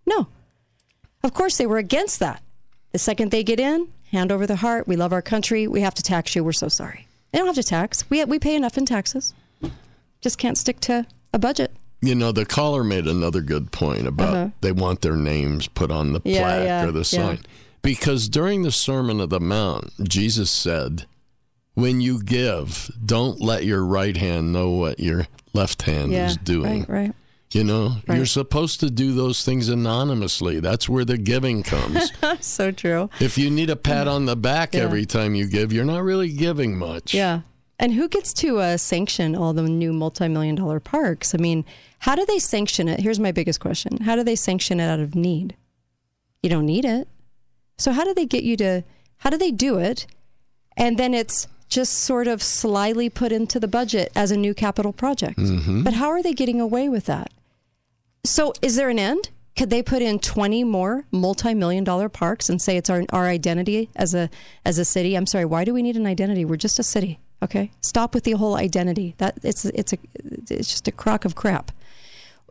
[0.05, 0.27] No.
[1.21, 2.41] Of course, they were against that.
[2.93, 4.87] The second they get in, hand over the heart.
[4.87, 5.67] We love our country.
[5.67, 6.43] We have to tax you.
[6.45, 7.07] We're so sorry.
[7.33, 8.09] They don't have to tax.
[8.09, 9.33] We we pay enough in taxes.
[10.21, 11.71] Just can't stick to a budget.
[12.01, 14.49] You know, the caller made another good point about Uh-huh.
[14.61, 17.03] they want their names put on the Yeah, plaque yeah, or the yeah.
[17.03, 17.39] sign.
[17.81, 21.05] Because during the Sermon of the Mount, Jesus said,
[21.75, 26.37] When you give, don't let your right hand know what your left hand Yeah, is
[26.37, 26.79] doing.
[26.81, 27.13] right, right.
[27.51, 28.17] You know, Right.
[28.17, 30.59] you're supposed to do those things anonymously.
[30.59, 32.11] That's where the giving comes.
[32.41, 33.09] so true.
[33.19, 34.81] if you need a pat on the back Yeah.
[34.81, 37.13] every time you give, you're not really giving much.
[37.13, 37.41] Yeah.
[37.81, 41.33] And who gets to uh, sanction all the new multi-million dollar parks?
[41.33, 41.63] I mean,
[41.99, 42.99] how do they sanction it?
[42.99, 45.55] Here's my biggest question: How do they sanction it out of need?
[46.43, 47.07] You don't need it,
[47.77, 48.83] so how do they get you to?
[49.17, 50.05] How do they do it?
[50.77, 54.91] And then it's just sort of slyly put into the budget as a new capital
[54.91, 55.37] project.
[55.83, 57.31] But how are they getting away with that?
[58.25, 59.29] So, is there an end?
[59.55, 63.89] Could they put in 20 more multi-million dollar parks and say it's our, our identity
[63.95, 64.29] as a
[64.65, 65.15] as a city?
[65.15, 66.45] I'm sorry, why do we need an identity?
[66.45, 67.19] We're just a city.
[67.41, 67.71] Okay?
[67.81, 69.15] Stop with the whole identity.
[69.17, 69.97] That it's it's a
[70.49, 71.71] it's just a crock of crap.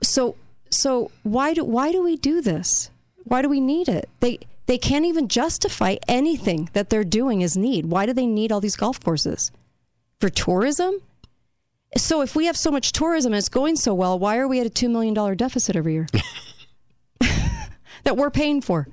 [0.03, 0.37] So
[0.70, 2.90] so why do why do we do this?
[3.24, 4.09] Why do we need it?
[4.20, 7.87] They they can't even justify anything that they're doing as need.
[7.87, 9.51] Why do they need all these golf courses?
[10.20, 11.01] For tourism?
[11.96, 14.61] So if we have so much tourism and it's going so well, why are we
[14.61, 16.07] at a $2 million deficit every year?
[18.05, 18.88] that we're paying for.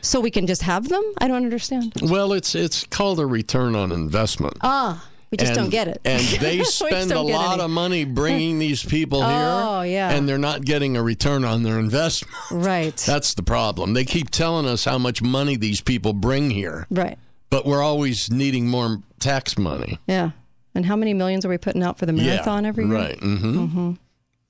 [0.00, 1.02] So we can just have them?
[1.18, 1.92] I don't understand.
[2.02, 4.56] Well, it's it's called a return on investment.
[4.62, 6.00] Ah, we just and, don't get it.
[6.04, 7.62] And they spend a lot any.
[7.62, 9.30] of money bringing these people here.
[9.30, 10.10] Oh, yeah.
[10.10, 12.34] And they're not getting a return on their investment.
[12.50, 12.96] Right.
[12.96, 13.94] That's the problem.
[13.94, 17.18] They keep telling us how much money these people bring here, right.
[17.50, 19.98] but we're always needing more tax money.
[20.06, 20.30] Yeah.
[20.74, 22.94] And how many millions are we putting out for the marathon yeah, every year?
[22.94, 23.18] Right.
[23.18, 23.92] Mm-hmm.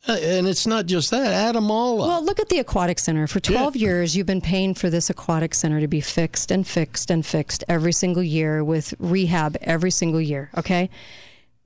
[0.08, 1.32] Uh, and it's not just that.
[1.32, 2.08] Add them all up.
[2.08, 3.26] Well, look at the aquatic center.
[3.26, 7.10] For 12 years, you've been paying for this aquatic center to be fixed and fixed
[7.10, 10.90] and fixed every single year with rehab every single year, okay?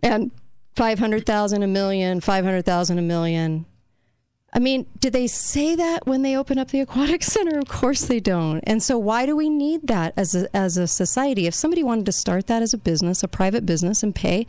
[0.02, 0.30] And
[0.76, 3.66] 500,000 a million, 500,000 a million.
[4.52, 7.58] I mean, did they say that when they open up the aquatic center?
[7.58, 8.60] Of course they don't.
[8.64, 11.46] And so why do we need that as a as a society?
[11.46, 14.46] If somebody wanted to start that as a business, a private business and pay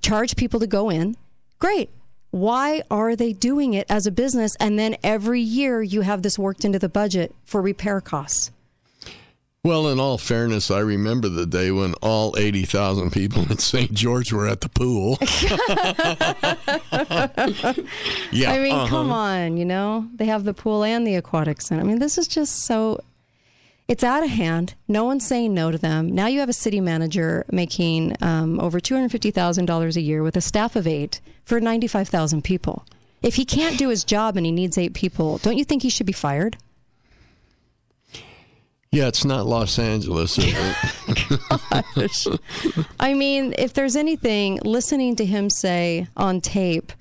[0.00, 1.16] charge people to go in,
[1.58, 1.90] great.
[2.32, 6.38] Why are they doing it as a business and then every year you have this
[6.38, 8.50] worked into the budget for repair costs?
[9.64, 13.92] Well, in all fairness, I remember the day when all 80,000 people in St.
[13.92, 15.18] George were at the pool.
[18.32, 18.50] yeah.
[18.50, 18.86] I mean, uh-huh.
[18.86, 21.82] come on, you know, they have the pool and the aquatic center.
[21.82, 22.98] I mean, this is just so,
[23.88, 24.74] it's out of hand.
[24.88, 26.14] No one's saying no to them.
[26.14, 30.76] Now you have a city manager making um, over $250,000 a year with a staff
[30.76, 32.84] of eight for 95,000 people.
[33.22, 35.90] If he can't do his job and he needs eight people, don't you think he
[35.90, 36.56] should be fired?
[38.90, 40.36] Yeah, it's not Los Angeles.
[40.36, 40.44] is
[41.96, 42.40] it?
[43.00, 46.92] I mean, if there's anything, listening to him say on tape,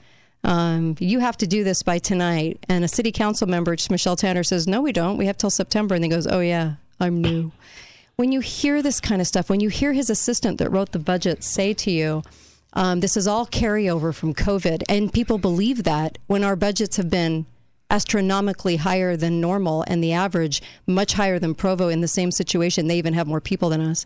[0.44, 4.44] um, you have to do this by tonight, and a city council member, Michelle Tanner,
[4.44, 5.18] says, No, we don't.
[5.18, 5.96] We have till September.
[5.96, 7.52] And he goes, Oh, yeah, I'm new.
[8.16, 11.00] when you hear this kind of stuff, when you hear his assistant that wrote the
[11.00, 12.24] budget say to you,
[12.74, 17.10] um, this is all carryover from COVID, and people believe that when our budgets have
[17.10, 17.46] been
[17.90, 22.88] astronomically higher than normal and the average much higher than Provo in the same situation,
[22.88, 24.06] they even have more people than us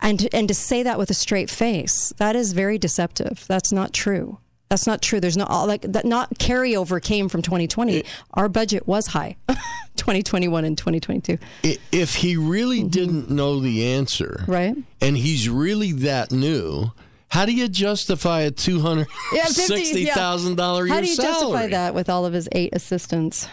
[0.00, 3.92] and and to say that with a straight face that is very deceptive that's not
[3.92, 5.18] true that's not true.
[5.20, 8.04] There's not like that not carryover came from 2020
[8.34, 9.36] our budget was high.
[9.96, 11.38] 2021 and 2022
[11.90, 14.52] if he really didn't know the answer, Mm-hmm.
[14.52, 14.76] right.
[15.00, 16.92] and he's really that new,
[17.30, 19.08] how do you justify a two hundred
[19.48, 23.48] sixty thousand dollar year how do you justify that with all of his eight assistants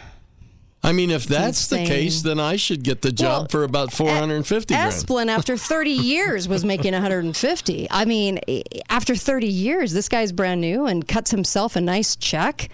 [0.86, 3.92] I mean, if that's the case, then I should get the job Well, for about
[3.92, 4.92] four hundred and fifty grand.
[4.92, 7.88] Esplin, after 30 years, was making 150.
[7.90, 8.40] I mean,
[8.88, 12.70] after 30 years, this guy's brand new and cuts himself a nice check.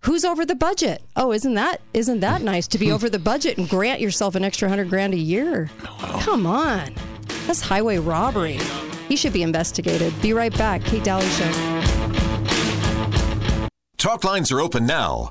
[0.00, 1.02] Who's over the budget?
[1.14, 4.42] Oh, isn't that isn't that nice to be over the budget and grant yourself an
[4.44, 5.70] extra hundred grand a year?
[6.20, 6.94] Come on,
[7.46, 8.58] that's highway robbery.
[9.08, 10.12] He should be investigated.
[10.20, 11.52] Be right back, Kate Dalley Show.
[13.98, 15.30] Talk lines are open now.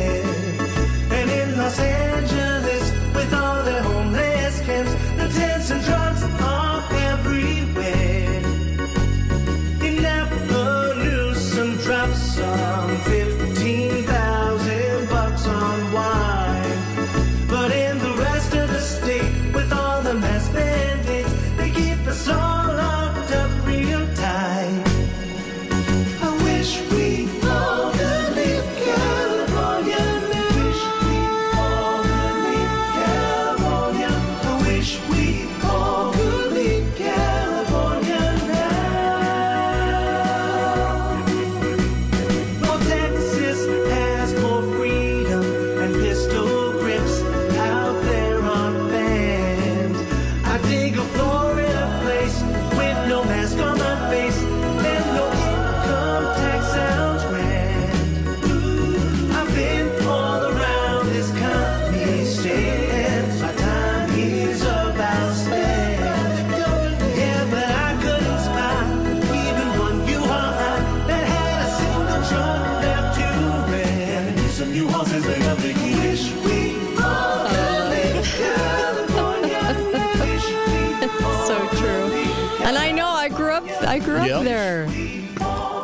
[84.21, 84.27] Up.
[84.27, 84.43] Yep.
[84.43, 84.85] there.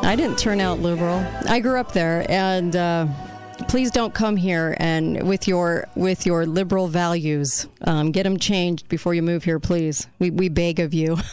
[0.03, 1.25] I didn't turn out liberal.
[1.47, 3.07] I grew up there, and uh,
[3.67, 7.67] please don't come here and with your with your liberal values.
[7.81, 10.07] Um, get them changed before you move here, please.
[10.19, 11.17] We we beg of you.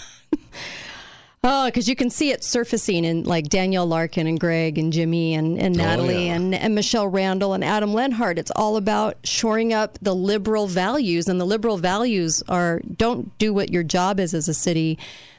[1.47, 5.35] Oh, because you can see it surfacing in like Danielle Larkin and Greg and Jimmy
[5.35, 6.37] and, and Natalie yeah.
[6.37, 8.39] and, and Michelle Randall and Adam Lenhard.
[8.39, 11.29] It's all about shoring up the liberal values.
[11.29, 14.99] And the liberal values are don't do what your job is as a city.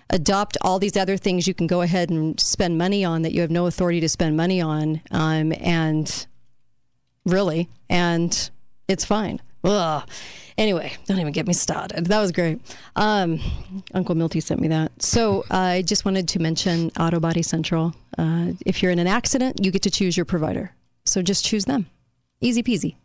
[0.10, 3.42] Adopt all these other things you can go ahead and spend money on that you
[3.42, 5.02] have no authority to spend money on.
[5.12, 6.28] Um, and
[7.26, 8.50] really, and
[8.88, 9.42] it's fine.
[9.64, 10.08] Ugh.
[10.58, 12.06] Anyway, don't even get me started.
[12.06, 12.62] That was great.
[12.96, 13.40] Um,
[13.94, 15.02] Uncle Milty sent me that.
[15.02, 17.94] So uh, I just wanted to mention Auto Body Central.
[18.18, 20.72] Uh, if you're in an accident, you get to choose your provider.
[21.06, 21.88] So just choose them.
[22.40, 22.96] Easy peasy.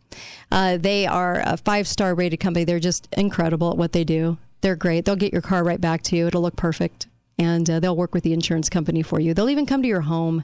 [0.51, 2.63] Uh, they are a five star rated company.
[2.63, 4.37] They're just incredible at what they do.
[4.61, 5.05] They're great.
[5.05, 6.27] They'll get your car right back to you.
[6.27, 7.07] It'll look perfect.
[7.37, 9.33] And uh, they'll work with the insurance company for you.
[9.33, 10.43] They'll even come to your home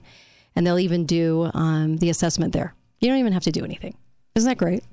[0.56, 2.73] and they'll even do um, the assessment there.
[2.99, 3.95] You don't even have to do anything.
[4.34, 4.84] Isn't that great?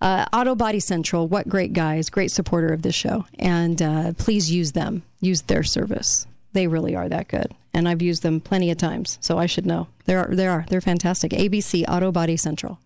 [0.00, 3.26] Uh, Auto Body Central, what great guys, great supporter of this show.
[3.38, 6.26] And uh, please use them, use their service.
[6.52, 7.54] They really are that good.
[7.72, 9.88] And I've used them plenty of times, so I should know.
[10.04, 10.66] They are, they are.
[10.68, 11.32] They're fantastic.
[11.32, 12.78] ABC Auto Body Central.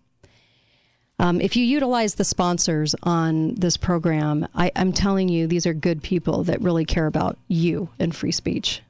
[1.17, 5.73] Um, if you utilize the sponsors on this program, I, I'm telling you, these are
[5.73, 8.81] good people that really care about you and free speech.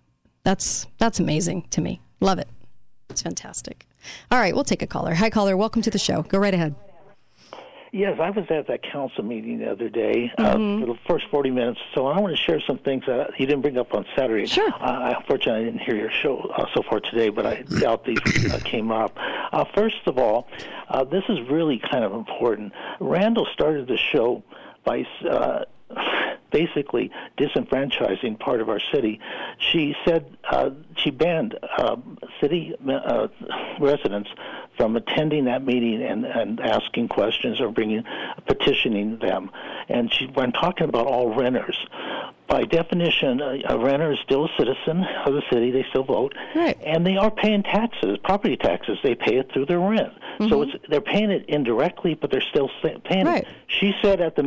[0.44, 2.02] That's that's amazing to me.
[2.20, 2.48] Love it.
[3.10, 3.86] It's fantastic.
[4.32, 5.14] All right, we'll take a caller.
[5.16, 5.56] Hi, caller.
[5.58, 6.24] Welcome to the show.
[6.24, 6.76] Go right ahead.
[7.96, 10.84] Yes, I was at that council meeting the other day Mm-hmm.
[10.84, 13.46] uh, for the first 40 minutes, so I want to share some things that you
[13.46, 14.46] didn't bring up on Saturday.
[14.48, 14.70] Sure.
[14.82, 18.20] Uh, unfortunately, I didn't hear your show uh, so far today, but I doubt these
[18.54, 19.18] uh, came up.
[19.18, 20.50] Uh, first of all,
[20.90, 22.74] uh, this is really kind of important.
[23.00, 24.44] Randall started the show
[24.84, 25.64] by uh,
[26.52, 29.20] basically disenfranchising part of our city.
[29.60, 31.98] She said uh, she banned uh,
[32.40, 33.28] city uh,
[33.80, 34.30] residents
[34.78, 38.04] from attending that meeting and, and asking questions or bringing
[38.48, 39.52] petitioning them.
[39.90, 41.78] And she when talking about all renters.
[42.48, 45.72] By definition, a, a renter is still a citizen of the city.
[45.72, 46.78] They still vote, Right.
[46.86, 49.00] and they are paying taxes, property taxes.
[49.04, 50.14] They pay it through their rent,
[50.50, 52.70] so it's they're paying it indirectly, but they're still
[53.04, 53.44] paying Right.
[53.44, 53.48] it.
[53.68, 54.44] She said at the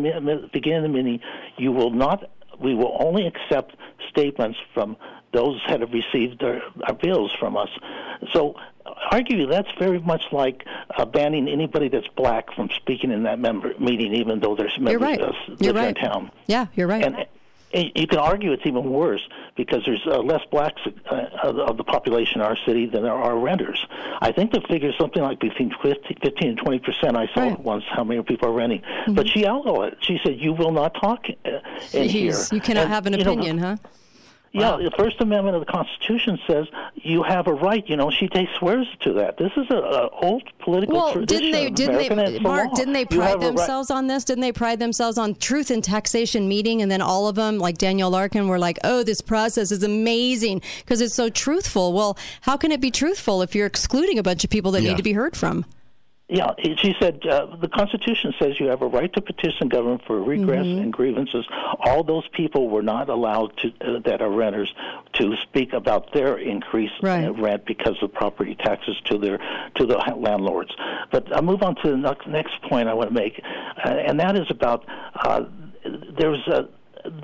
[0.53, 1.21] beginning of the meeting,
[1.57, 2.31] "You will not.
[2.61, 3.75] We will only accept
[4.09, 4.97] statements from
[5.33, 7.69] those that have received their, our bills from us."
[8.33, 8.55] So,
[9.13, 10.65] arguably, that's very much like
[10.97, 14.93] uh, banning anybody that's black from speaking in that member meeting, even though there's members
[14.93, 15.21] You're right.
[15.21, 15.97] uh, You're right.
[15.97, 16.31] town.
[16.47, 17.05] Yeah, you're right.
[17.05, 17.27] And
[17.73, 19.21] you can argue it's even worse
[19.57, 23.39] because there's uh, less blacks uh, of, the population in our city than there are
[23.39, 23.85] renters.
[24.21, 27.17] I think the figure is something like between 50, 15 and 20 percent.
[27.17, 27.53] I saw Right.
[27.53, 27.63] Mm-hmm.
[27.63, 28.83] once how many people are renting.
[29.09, 29.99] But she outlawed it.
[30.01, 31.51] She said, "You will not talk uh,
[31.93, 32.35] in here.
[32.53, 33.59] You cannot And, have an you know, opinion,
[34.55, 34.79] huh?
[34.81, 37.85] yeah, the First Amendment of the Constitution says you have a right.
[37.89, 39.37] You know, she takes swears to that.
[39.39, 41.27] This is a, a old political Well, tradition.
[41.43, 41.71] didn't they?
[41.71, 42.39] Didn't American, they?
[42.41, 42.75] Mark, law.
[42.75, 44.25] didn't they pride a right- themselves on this?
[44.25, 46.83] Didn't they pride themselves on truth and taxation meeting?
[46.83, 50.63] And then all of them, like Daniel Larkin, were like, "Oh, this process is amazing
[50.81, 54.45] because it's so truthful." Well, how can it be truthful if you're excluding a bunch
[54.45, 54.91] of people that Yeah.
[54.91, 55.65] need to be heard from?
[56.31, 60.23] Yeah, she said uh, the Constitution says you have a right to petition government for
[60.23, 60.83] redress Mm-hmm.
[60.83, 61.47] and grievances.
[61.81, 64.73] All those people were not allowed to uh, that are renters
[65.15, 67.25] to speak about their increase Right.
[67.25, 69.39] in rent because of property taxes to their
[69.77, 70.71] to the landlords.
[71.11, 73.41] But I'll move on to the next- next point I want to make,
[73.83, 75.45] uh, and that is about uh,
[76.19, 76.69] there's a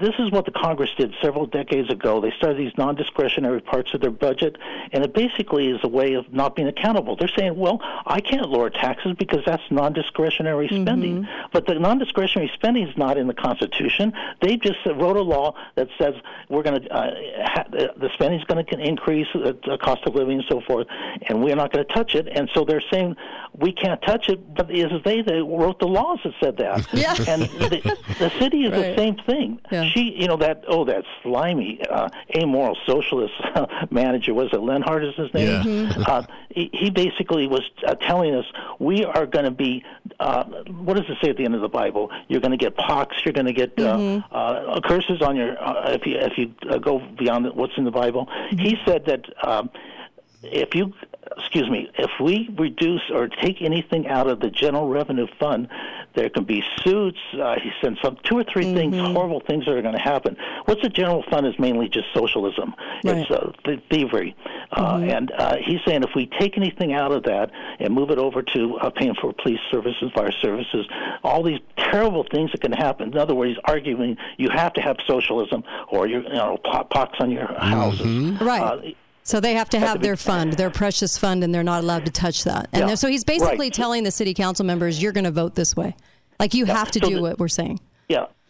[0.00, 2.20] this is what the Congress did several decades ago.
[2.20, 4.56] They started these non-discretionary parts of their budget,
[4.92, 7.16] and it basically is a way of not being accountable.
[7.16, 12.88] They're saying, "Well, I can't lower taxes because that's non-discretionary spending." But the non-discretionary spending
[12.88, 14.12] is not in the Constitution.
[14.40, 16.14] They just wrote a law that says
[16.48, 17.14] we're going to uh,
[17.44, 20.86] ha- the spending is going to increase, uh, the cost of living and so forth,
[21.28, 22.28] and we're not going to touch it.
[22.28, 23.16] And so they're saying
[23.56, 26.86] we can't touch it, but it is they that wrote the laws that said that.
[26.94, 27.14] Yeah.
[27.28, 28.94] And the, the city is Right.
[28.94, 29.60] the same thing.
[29.70, 29.84] Yeah.
[29.90, 33.34] She, you know, that oh, that slimy, uh, amoral socialist
[33.90, 35.48] manager was it Lenhard is his name?
[35.48, 35.62] Yeah.
[35.62, 36.02] Mm-hmm.
[36.06, 38.44] Uh, he, he basically was uh, telling us
[38.78, 39.84] we are going to be.
[40.18, 40.44] Uh,
[40.84, 42.10] what does it say at the end of the Bible?
[42.28, 43.16] You're going to get pox.
[43.24, 44.34] You're going to get uh, Mm-hmm.
[44.34, 47.90] uh, curses on your uh, if you if you uh, go beyond what's in the
[47.92, 48.26] Bible.
[48.26, 48.58] Mm-hmm.
[48.58, 49.24] He said that.
[49.46, 49.70] Um,
[50.46, 50.92] if you
[51.36, 55.68] excuse me if we reduce or take anything out of the general revenue fund
[56.14, 59.14] there can be suits uh, he said some two or 3 things Mm-hmm.
[59.14, 62.74] horrible things that are going to happen what's the general fund is mainly just socialism
[63.04, 64.34] it's uh, th- thievery
[64.72, 68.18] Uh, And uh, he's saying if we take anything out of that and move it
[68.18, 70.86] over to uh, paying for police services, fire services,
[71.22, 73.12] all these terrible things that can happen.
[73.12, 76.84] In other words, he's arguing you have to have socialism or you, you know po-
[76.84, 78.40] pox on your houses.
[78.40, 78.96] Right.
[79.26, 81.62] So they have to Have have to be- their fund, their precious fund, and they're
[81.62, 82.68] not allowed to touch that.
[82.72, 82.94] And Yeah.
[82.94, 83.72] so he's basically Right.
[83.72, 85.96] telling the city council members, "You're going to vote this way.
[86.38, 87.80] Like you have to So do the- what we're saying."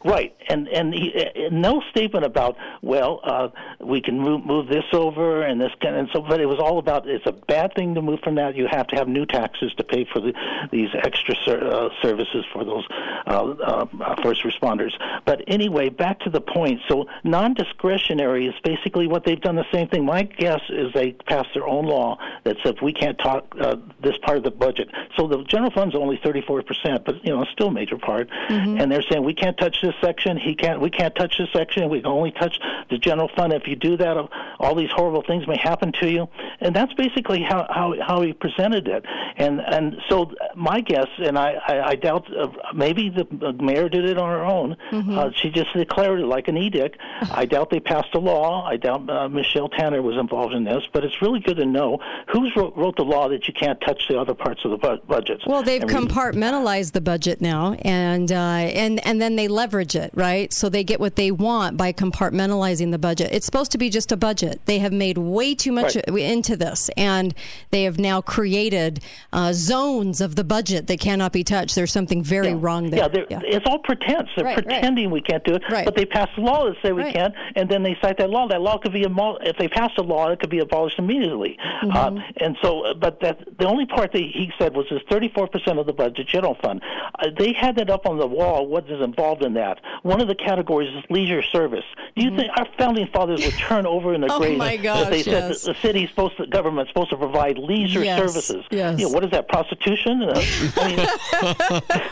[0.04, 0.36] Right.
[0.50, 3.48] And and he, uh, no statement about well, uh,
[3.80, 6.20] we can move, move this over and this kind and so.
[6.20, 8.54] But it was all about it's a bad thing to move from that.
[8.54, 10.34] You have to have new taxes to pay for the,
[10.70, 12.86] these extra ser- uh, services for those
[13.26, 14.92] uh, uh, first responders.
[15.24, 16.82] But anyway, back to the point.
[16.86, 19.56] So non-discretionary is basically what they've done.
[19.56, 20.04] The same thing.
[20.04, 24.18] My guess is they passed their own law that said we can't talk uh, this
[24.18, 24.90] part of the budget.
[25.16, 28.28] So the general fund's only 34 percent, but you know still a major part.
[28.50, 30.36] And they're saying we can't touch this section.
[30.36, 30.80] He can't.
[30.80, 31.88] We can't touch this section.
[31.88, 32.58] We can only touch
[32.90, 33.52] the general fund.
[33.52, 34.16] If you do that,
[34.58, 36.28] all these horrible things may happen to you.
[36.60, 39.04] And that's basically how how, how he presented it.
[39.36, 44.04] And and so my guess, and I I, I doubt uh, maybe the mayor did
[44.04, 44.76] it on her own.
[44.92, 46.98] Uh, she just declared it like an edict.
[47.30, 48.64] I doubt they passed a law.
[48.66, 50.84] I doubt uh, Michelle Tanner was involved in this.
[50.92, 51.98] But it's really good to know
[52.32, 55.02] who's wrote, wrote the law that you can't touch the other parts of the bu-
[55.06, 55.42] budget.
[55.46, 59.83] Well, they've compartmentalized the budget now, and uh, and and then they leverage
[60.14, 60.52] right?
[60.52, 63.30] So they get what they want by compartmentalizing the budget.
[63.32, 64.60] It's supposed to be just a budget.
[64.66, 66.08] They have made way too much Right.
[66.18, 67.34] into this, and
[67.70, 69.00] they have now created
[69.32, 71.74] uh, zones of the budget that cannot be touched.
[71.74, 72.56] There's something very Yeah.
[72.58, 73.00] wrong there.
[73.00, 74.28] Yeah, they're- it's all pretense.
[74.36, 74.66] They're Right, right.
[74.66, 75.84] pretending we can't do it, Right.
[75.84, 77.14] but they pass a law that say we Right.
[77.14, 78.46] can, and then they cite that law.
[78.48, 81.58] That law could be amo- if they pass a law, it could be abolished immediately.
[81.82, 82.18] Mm-hmm.
[82.18, 85.46] Uh, and so, uh, but that the only part that he said was this 34
[85.48, 86.80] percent of the budget general fund.
[87.18, 88.66] Uh, they had that up on the wall.
[88.66, 89.63] What is involved in that?
[90.02, 91.84] One of the categories is leisure service.
[92.16, 94.42] Do you think our founding fathers would turn over in the Mm-hmm.
[94.42, 95.62] Oh, grave my if they said yes.
[95.62, 98.64] that the city's supposed to, government's supposed to provide leisure Yes, services?
[98.70, 98.98] yes.
[98.98, 99.48] You know, what is that?
[99.48, 100.22] Prostitution?
[100.22, 100.42] Uh,
[100.76, 100.98] I mean,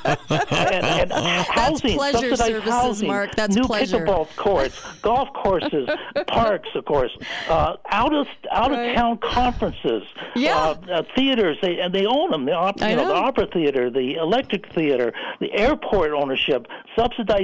[0.50, 1.12] and, and
[1.46, 3.34] housing, pleasure subsidized services, housing, Mark.
[3.34, 3.98] That's new pleasure.
[4.04, 5.88] pickleball courts, golf courses,
[6.28, 7.16] parks, of course,
[7.48, 10.02] uh, out of out of town conferences,
[10.36, 10.56] Yeah.
[10.56, 11.58] uh, uh, theaters.
[11.62, 12.44] They and they own them.
[12.44, 16.66] The, op- I you know, the opera theater, the electric theater, the airport ownership,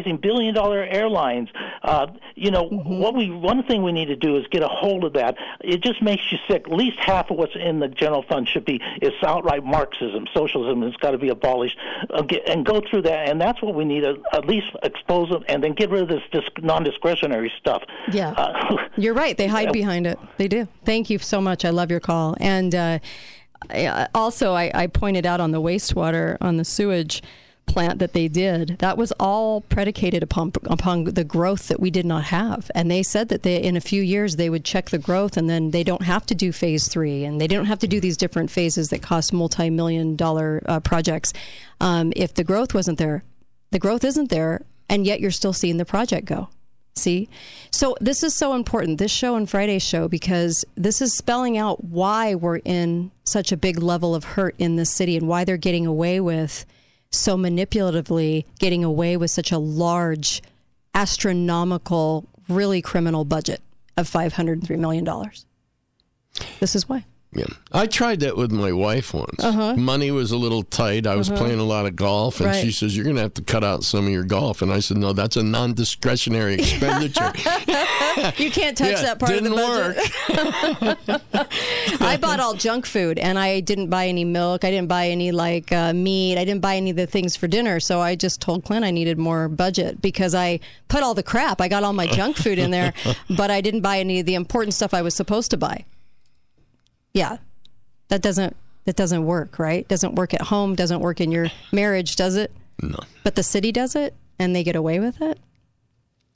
[0.07, 1.49] billion dollar airlines.
[1.83, 2.99] Uh, you know Mm-hmm.
[3.01, 5.37] what we one thing we need to do is get a hold of that.
[5.61, 6.67] It just makes you sick.
[6.67, 10.83] At least half of what's in the general fund should be is outright Marxism, socialism.
[10.83, 11.77] It's got to be abolished,
[12.11, 13.29] uh, and go through that.
[13.29, 14.01] And that's what we need.
[14.03, 17.83] To at least expose them, and then get rid of this dis- non-discretionary stuff.
[18.13, 18.31] Yeah.
[18.31, 19.37] Uh, You're right.
[19.37, 19.73] They hide Yeah.
[19.73, 20.19] behind it.
[20.37, 20.69] They do.
[20.85, 21.65] Thank you so much.
[21.65, 22.37] I love your call.
[22.41, 22.99] And uh,
[24.15, 27.23] also, I, I pointed out on the wastewater, on the sewage
[27.69, 32.07] plant that they did, that was all predicated upon upon the growth that we did
[32.07, 32.71] not have.
[32.75, 35.49] And they said that they, in a few years, they would check the growth, and
[35.49, 38.17] then they don't have to do phase three, and they don't have to do these
[38.17, 41.33] different phases that cost multi-million dollar uh, projects
[41.81, 43.23] um, if the growth wasn't there.
[43.71, 46.49] The growth isn't there, and yet you're still seeing the project go.
[46.97, 47.29] See?
[47.71, 51.85] So this is so important, this show and Friday's show, because this is spelling out
[51.85, 55.57] why we're in such a big level of hurt in this city and why they're
[55.57, 56.67] getting away with
[57.11, 60.43] so manipulatively getting away with such a large,
[60.95, 63.63] astronomical, really criminal budget
[63.97, 65.05] of $503 million.
[66.61, 67.05] This is why.
[67.31, 67.45] Yeah.
[67.73, 69.43] I tried that with my wife once.
[69.77, 71.07] Money was a little tight.
[71.07, 72.57] I was playing a lot of golf, and Uh-huh.
[72.57, 72.65] Right.
[72.65, 74.63] she says, You're going to have to cut out some of your golf.
[74.63, 77.33] And I said, No, that's a non discretionary expenditure.
[78.37, 80.99] You can't touch Yeah, that part didn't of the budget.
[81.07, 82.01] Didn't work.
[82.01, 84.65] I bought all junk food and I didn't buy any milk.
[84.65, 86.37] I didn't buy any like uh, meat.
[86.37, 87.79] I didn't buy any of the things for dinner.
[87.79, 90.59] So I just told Clint I needed more budget because I
[90.89, 91.61] put all the crap.
[91.61, 92.93] I got all my junk food in there,
[93.31, 95.85] but I didn't buy any of the important stuff I was supposed to buy.
[97.19, 97.39] Yeah,
[98.09, 99.87] that doesn't that doesn't work, right?
[99.89, 100.75] Doesn't work at home.
[100.75, 102.53] Doesn't work in your marriage, does it?
[102.81, 102.99] No.
[103.25, 105.39] But the city does it, and they get away with it.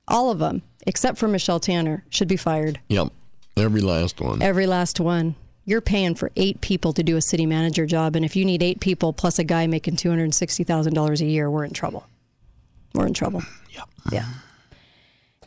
[0.08, 2.80] All of them, except for Michelle Tanner, should be fired.
[2.88, 3.12] Yep.
[3.56, 4.42] Every last one.
[4.42, 5.36] Every last one.
[5.64, 8.62] You're paying for eight people to do a city manager job, and if you need
[8.62, 11.72] eight people plus a guy making two hundred sixty thousand dollars a year, we're in
[11.72, 12.04] trouble.
[12.94, 13.42] We're in trouble.
[13.70, 13.88] Yep.
[14.10, 14.26] Yeah.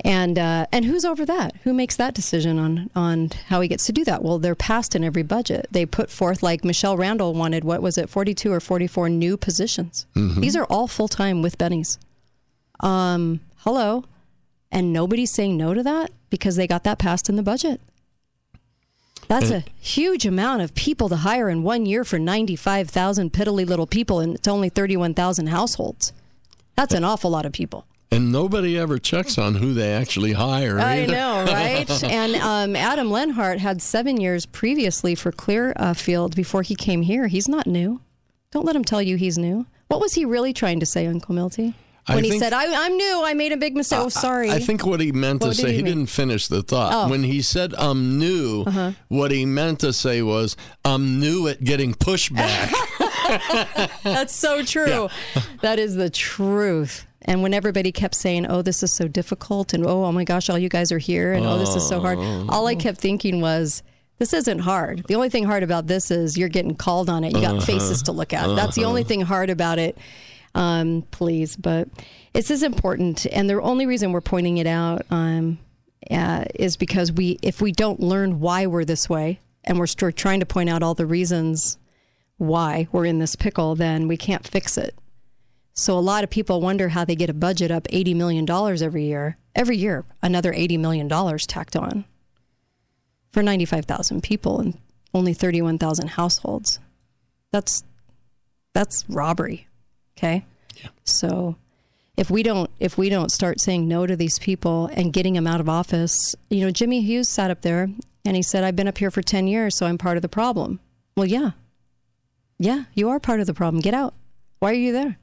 [0.03, 1.55] And uh, and who's over that?
[1.63, 4.21] Who makes that decision on on how he gets to do that?
[4.23, 5.67] Well, they're passed in every budget.
[5.71, 7.63] They put forth like Michelle Randall wanted.
[7.63, 8.09] What was it?
[8.09, 10.05] Forty two or forty four new positions.
[10.41, 11.97] These are all full time with Bennies.
[12.81, 14.03] Um, hello,
[14.71, 17.79] and nobody's saying no to that because they got that passed in the budget.
[19.27, 23.87] That's a huge amount of people to hire in one year for 95,000 piddly little
[23.87, 26.13] people, and it's only 31,000 households.
[26.75, 27.87] That's an awful lot of people.
[28.11, 30.79] And nobody ever checks on who they actually hire.
[30.79, 31.11] I either.
[31.13, 32.03] know, right?
[32.03, 37.27] and um, Adam Lenhard had seven years previously for Clearfield before he came here.
[37.27, 38.01] He's not new.
[38.51, 39.65] Don't let him tell you he's new.
[39.87, 41.73] What was he really trying to say, Uncle Milty?
[42.07, 43.23] I When he think- said, I, "I'm new.
[43.25, 44.51] I made a big mistake." Oh, sorry.
[44.51, 46.91] I think what he meant What to say, he he, didn't finish the thought.
[46.93, 47.09] Oh.
[47.09, 48.91] When he said, I'm new, Uh-huh.
[49.07, 52.71] what he meant to say was, I'm new at getting pushback.
[54.03, 55.09] That's so true.
[55.61, 57.07] that is the truth.
[57.25, 60.49] And when everybody kept saying, "Oh, this is so difficult," and "Oh, oh my gosh,
[60.49, 62.19] all you guys are here," and "Oh, this is so hard,"
[62.49, 63.81] all I kept thinking was,
[64.19, 65.03] "This isn't hard.
[65.07, 67.33] The only thing hard about this is you're getting called on it.
[67.35, 67.65] You got Uh-huh.
[67.65, 68.55] faces to look at.
[68.55, 69.97] That's the only thing hard about it."
[70.53, 71.89] Um, please, but
[72.33, 75.57] this is important, and the only reason we're pointing it out um,
[76.09, 80.39] uh, is because we, if we don't learn why we're this way, and we're trying
[80.39, 81.77] to point out all the reasons
[82.37, 84.95] why we're in this pickle, then we can't fix it.
[85.75, 89.05] So a lot of people wonder how they get a budget up $80 million every
[89.05, 89.37] year.
[89.53, 92.05] Every year, another $80 million tacked on
[93.31, 94.77] for 95,000 people and
[95.13, 96.79] only 31,000 households.
[97.51, 97.83] That's
[98.73, 99.67] that's robbery.
[100.17, 100.45] Okay?
[100.75, 100.89] Yeah.
[101.05, 101.55] So
[102.17, 105.47] if we don't if we don't start saying no to these people and getting them
[105.47, 107.89] out of office, you know, Jimmy Hughes sat up there
[108.25, 110.29] and he said, "I've been up here for 10 years, so I'm part of the
[110.29, 110.79] problem."
[111.15, 111.51] Well, yeah.
[112.57, 113.81] Yeah, you are part of the problem.
[113.81, 114.13] Get out.
[114.59, 115.17] Why are you there?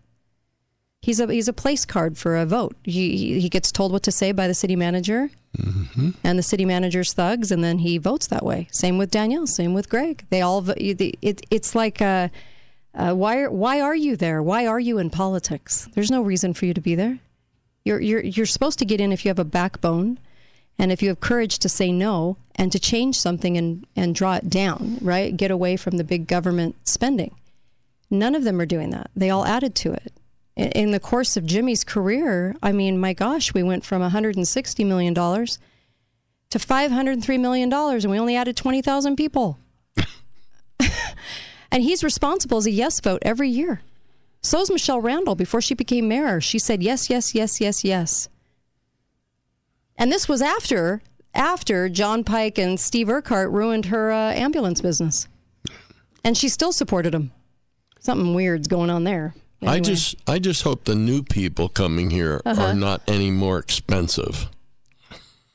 [1.02, 2.76] He's a he's a place card for a vote.
[2.84, 5.30] He he- gets told what to say by the city manager,
[6.22, 8.68] and the city manager's thugs, and then he votes that way.
[8.70, 9.48] Same with Danielle.
[9.48, 10.24] Same with Greg.
[10.30, 12.28] They all it, it it's like uh,
[12.94, 14.40] uh, why are why are you there?
[14.44, 15.88] Why are you in politics?
[15.94, 17.18] There's no reason for you to be there.
[17.84, 20.20] You're you're you're supposed to get in if you have a backbone,
[20.78, 24.36] and if you have courage to say no and to change something and and draw
[24.36, 24.98] it down.
[25.00, 27.34] Right, get away from the big government spending.
[28.08, 29.10] None of them are doing that.
[29.16, 30.12] They all added to it.
[30.56, 35.14] In- the course of Jimmy's career, I mean, my gosh, we went from 160 million
[35.14, 35.58] dollars
[36.50, 39.58] to 503 million dollars, and we only added 20,000 people.
[41.70, 43.80] and he's responsible as a yes vote every year.
[44.42, 45.34] So is Michelle Randall.
[45.34, 48.28] Before she became mayor, she said yes, yes, yes, yes, yes.
[49.96, 51.00] And this was after
[51.34, 55.28] after John Pike and Steve Urquhart ruined her uh, ambulance business,
[56.24, 57.30] and she still supported him.
[58.00, 59.34] Something weird's going on there.
[59.64, 62.62] I just I just hope the new people coming here Uh-huh.
[62.62, 64.48] are not any more expensive.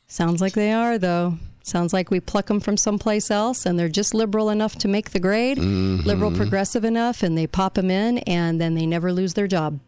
[0.07, 1.37] Sounds like they are, though.
[1.63, 5.09] Sounds like we pluck them from someplace else and they're just liberal enough to make
[5.11, 6.37] the grade, liberal Mhm.
[6.37, 9.79] progressive enough, and they pop them in and then they never lose their job,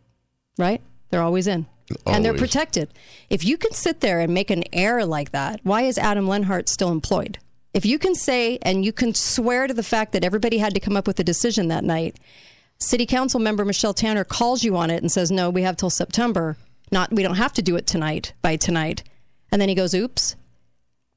[0.58, 0.82] right?
[1.10, 1.68] They're always in.
[2.06, 2.90] And they're protected.
[3.30, 6.68] If you can sit there and make an error like that, why is Adam Lenhard
[6.68, 7.40] still employed?
[7.74, 10.80] If you can say and you can swear to the fact that everybody had to
[10.82, 12.18] come up with a decision that night,
[12.80, 15.90] City Council member Michelle Tanner calls you on it and says, "No, we have till
[15.90, 16.58] September.
[16.92, 19.04] Not we don't have to do it tonight by tonight."
[19.52, 20.36] And then he goes, "Oops."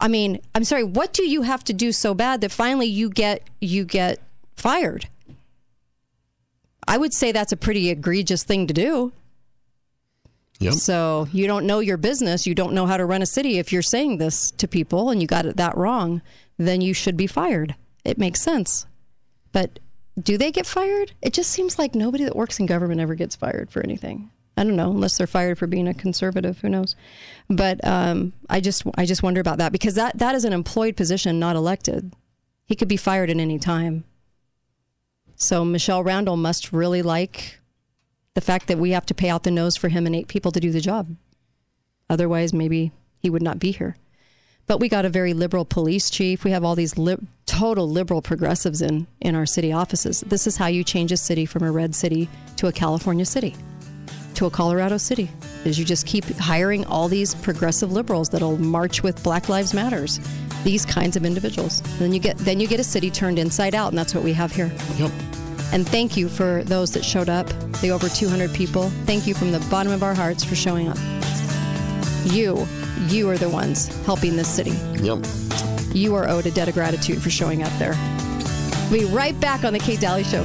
[0.00, 3.08] I mean, I'm sorry, what do you have to do so bad that finally you
[3.08, 4.18] get you get
[4.56, 5.08] fired?
[6.88, 9.12] I would say that's a pretty egregious thing to do.
[10.58, 10.74] Yep.
[10.74, 13.58] So you don't know your business, you don't know how to run a city.
[13.58, 16.20] If you're saying this to people and you got it that wrong,
[16.58, 17.76] then you should be fired.
[18.04, 18.86] It makes sense.
[19.52, 19.78] But
[20.20, 21.12] do they get fired?
[21.22, 24.30] It just seems like nobody that works in government ever gets fired for anything.
[24.56, 26.58] I don't know, unless they're fired for being a conservative.
[26.58, 26.94] Who knows?
[27.48, 30.96] But um, I just I just wonder about that because that that is an employed
[30.96, 32.12] position, not elected.
[32.66, 34.04] He could be fired at any time.
[35.36, 37.60] So Michelle Randall must really like
[38.34, 40.52] the fact that we have to pay out the nose for him and eight people
[40.52, 41.16] to do the job.
[42.08, 43.96] Otherwise, maybe he would not be here.
[44.66, 46.44] But we got a very liberal police chief.
[46.44, 50.20] We have all these li- total liberal progressives in in our city offices.
[50.26, 53.54] This is how you change a city from a red city to a California city,
[54.34, 55.30] to a Colorado city.
[55.64, 60.20] Is you just keep hiring all these progressive liberals that'll march with Black Lives Matters.
[60.64, 61.82] These kinds of individuals.
[61.98, 64.32] Then you get then you get a city turned inside out, and that's what we
[64.32, 64.72] have here.
[64.96, 65.10] Yep.
[65.72, 67.48] And thank you for those that showed up,
[67.80, 68.90] the over 200 people.
[69.06, 70.98] Thank you from the bottom of our hearts for showing up.
[72.26, 72.66] You,
[73.08, 74.72] you are the ones helping this city.
[75.02, 75.24] Yep.
[75.94, 77.94] You are owed a debt of gratitude for showing up there.
[78.90, 80.42] We'll be right back on the Kate Dalley Show.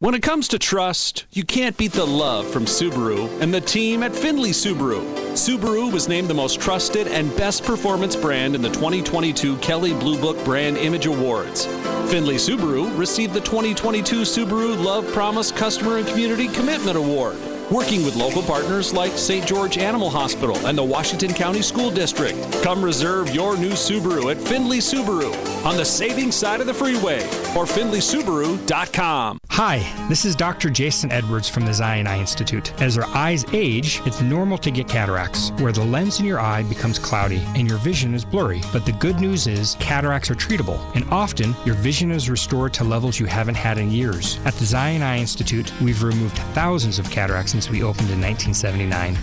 [0.00, 4.04] When it comes to trust, you can't beat the love from Subaru and the team
[4.04, 5.02] at Findlay Subaru.
[5.32, 10.16] Subaru was named the most trusted and best performance brand in the 2022 Kelley Blue
[10.20, 11.66] Book Brand Image Awards.
[12.12, 17.36] Findlay Subaru received the 2022 Subaru Love Promise Customer and Community Commitment Award.
[17.70, 19.46] Working with local partners like St.
[19.46, 22.36] George Animal Hospital and the Washington County School District.
[22.62, 27.22] Come reserve your new Subaru at Findlay Subaru on the saving side of the freeway
[27.56, 29.38] or findlaysubaru.com.
[29.50, 30.70] Hi, this is Dr.
[30.70, 32.72] Jason Edwards from the Zion Eye Institute.
[32.80, 36.62] As our eyes age, it's normal to get cataracts, where the lens in your eye
[36.62, 38.60] becomes cloudy and your vision is blurry.
[38.72, 42.84] But the good news is cataracts are treatable, and often your vision is restored to
[42.84, 44.38] levels you haven't had in years.
[44.44, 49.16] At the Zion Eye Institute, we've removed thousands of cataracts since we opened in 1979.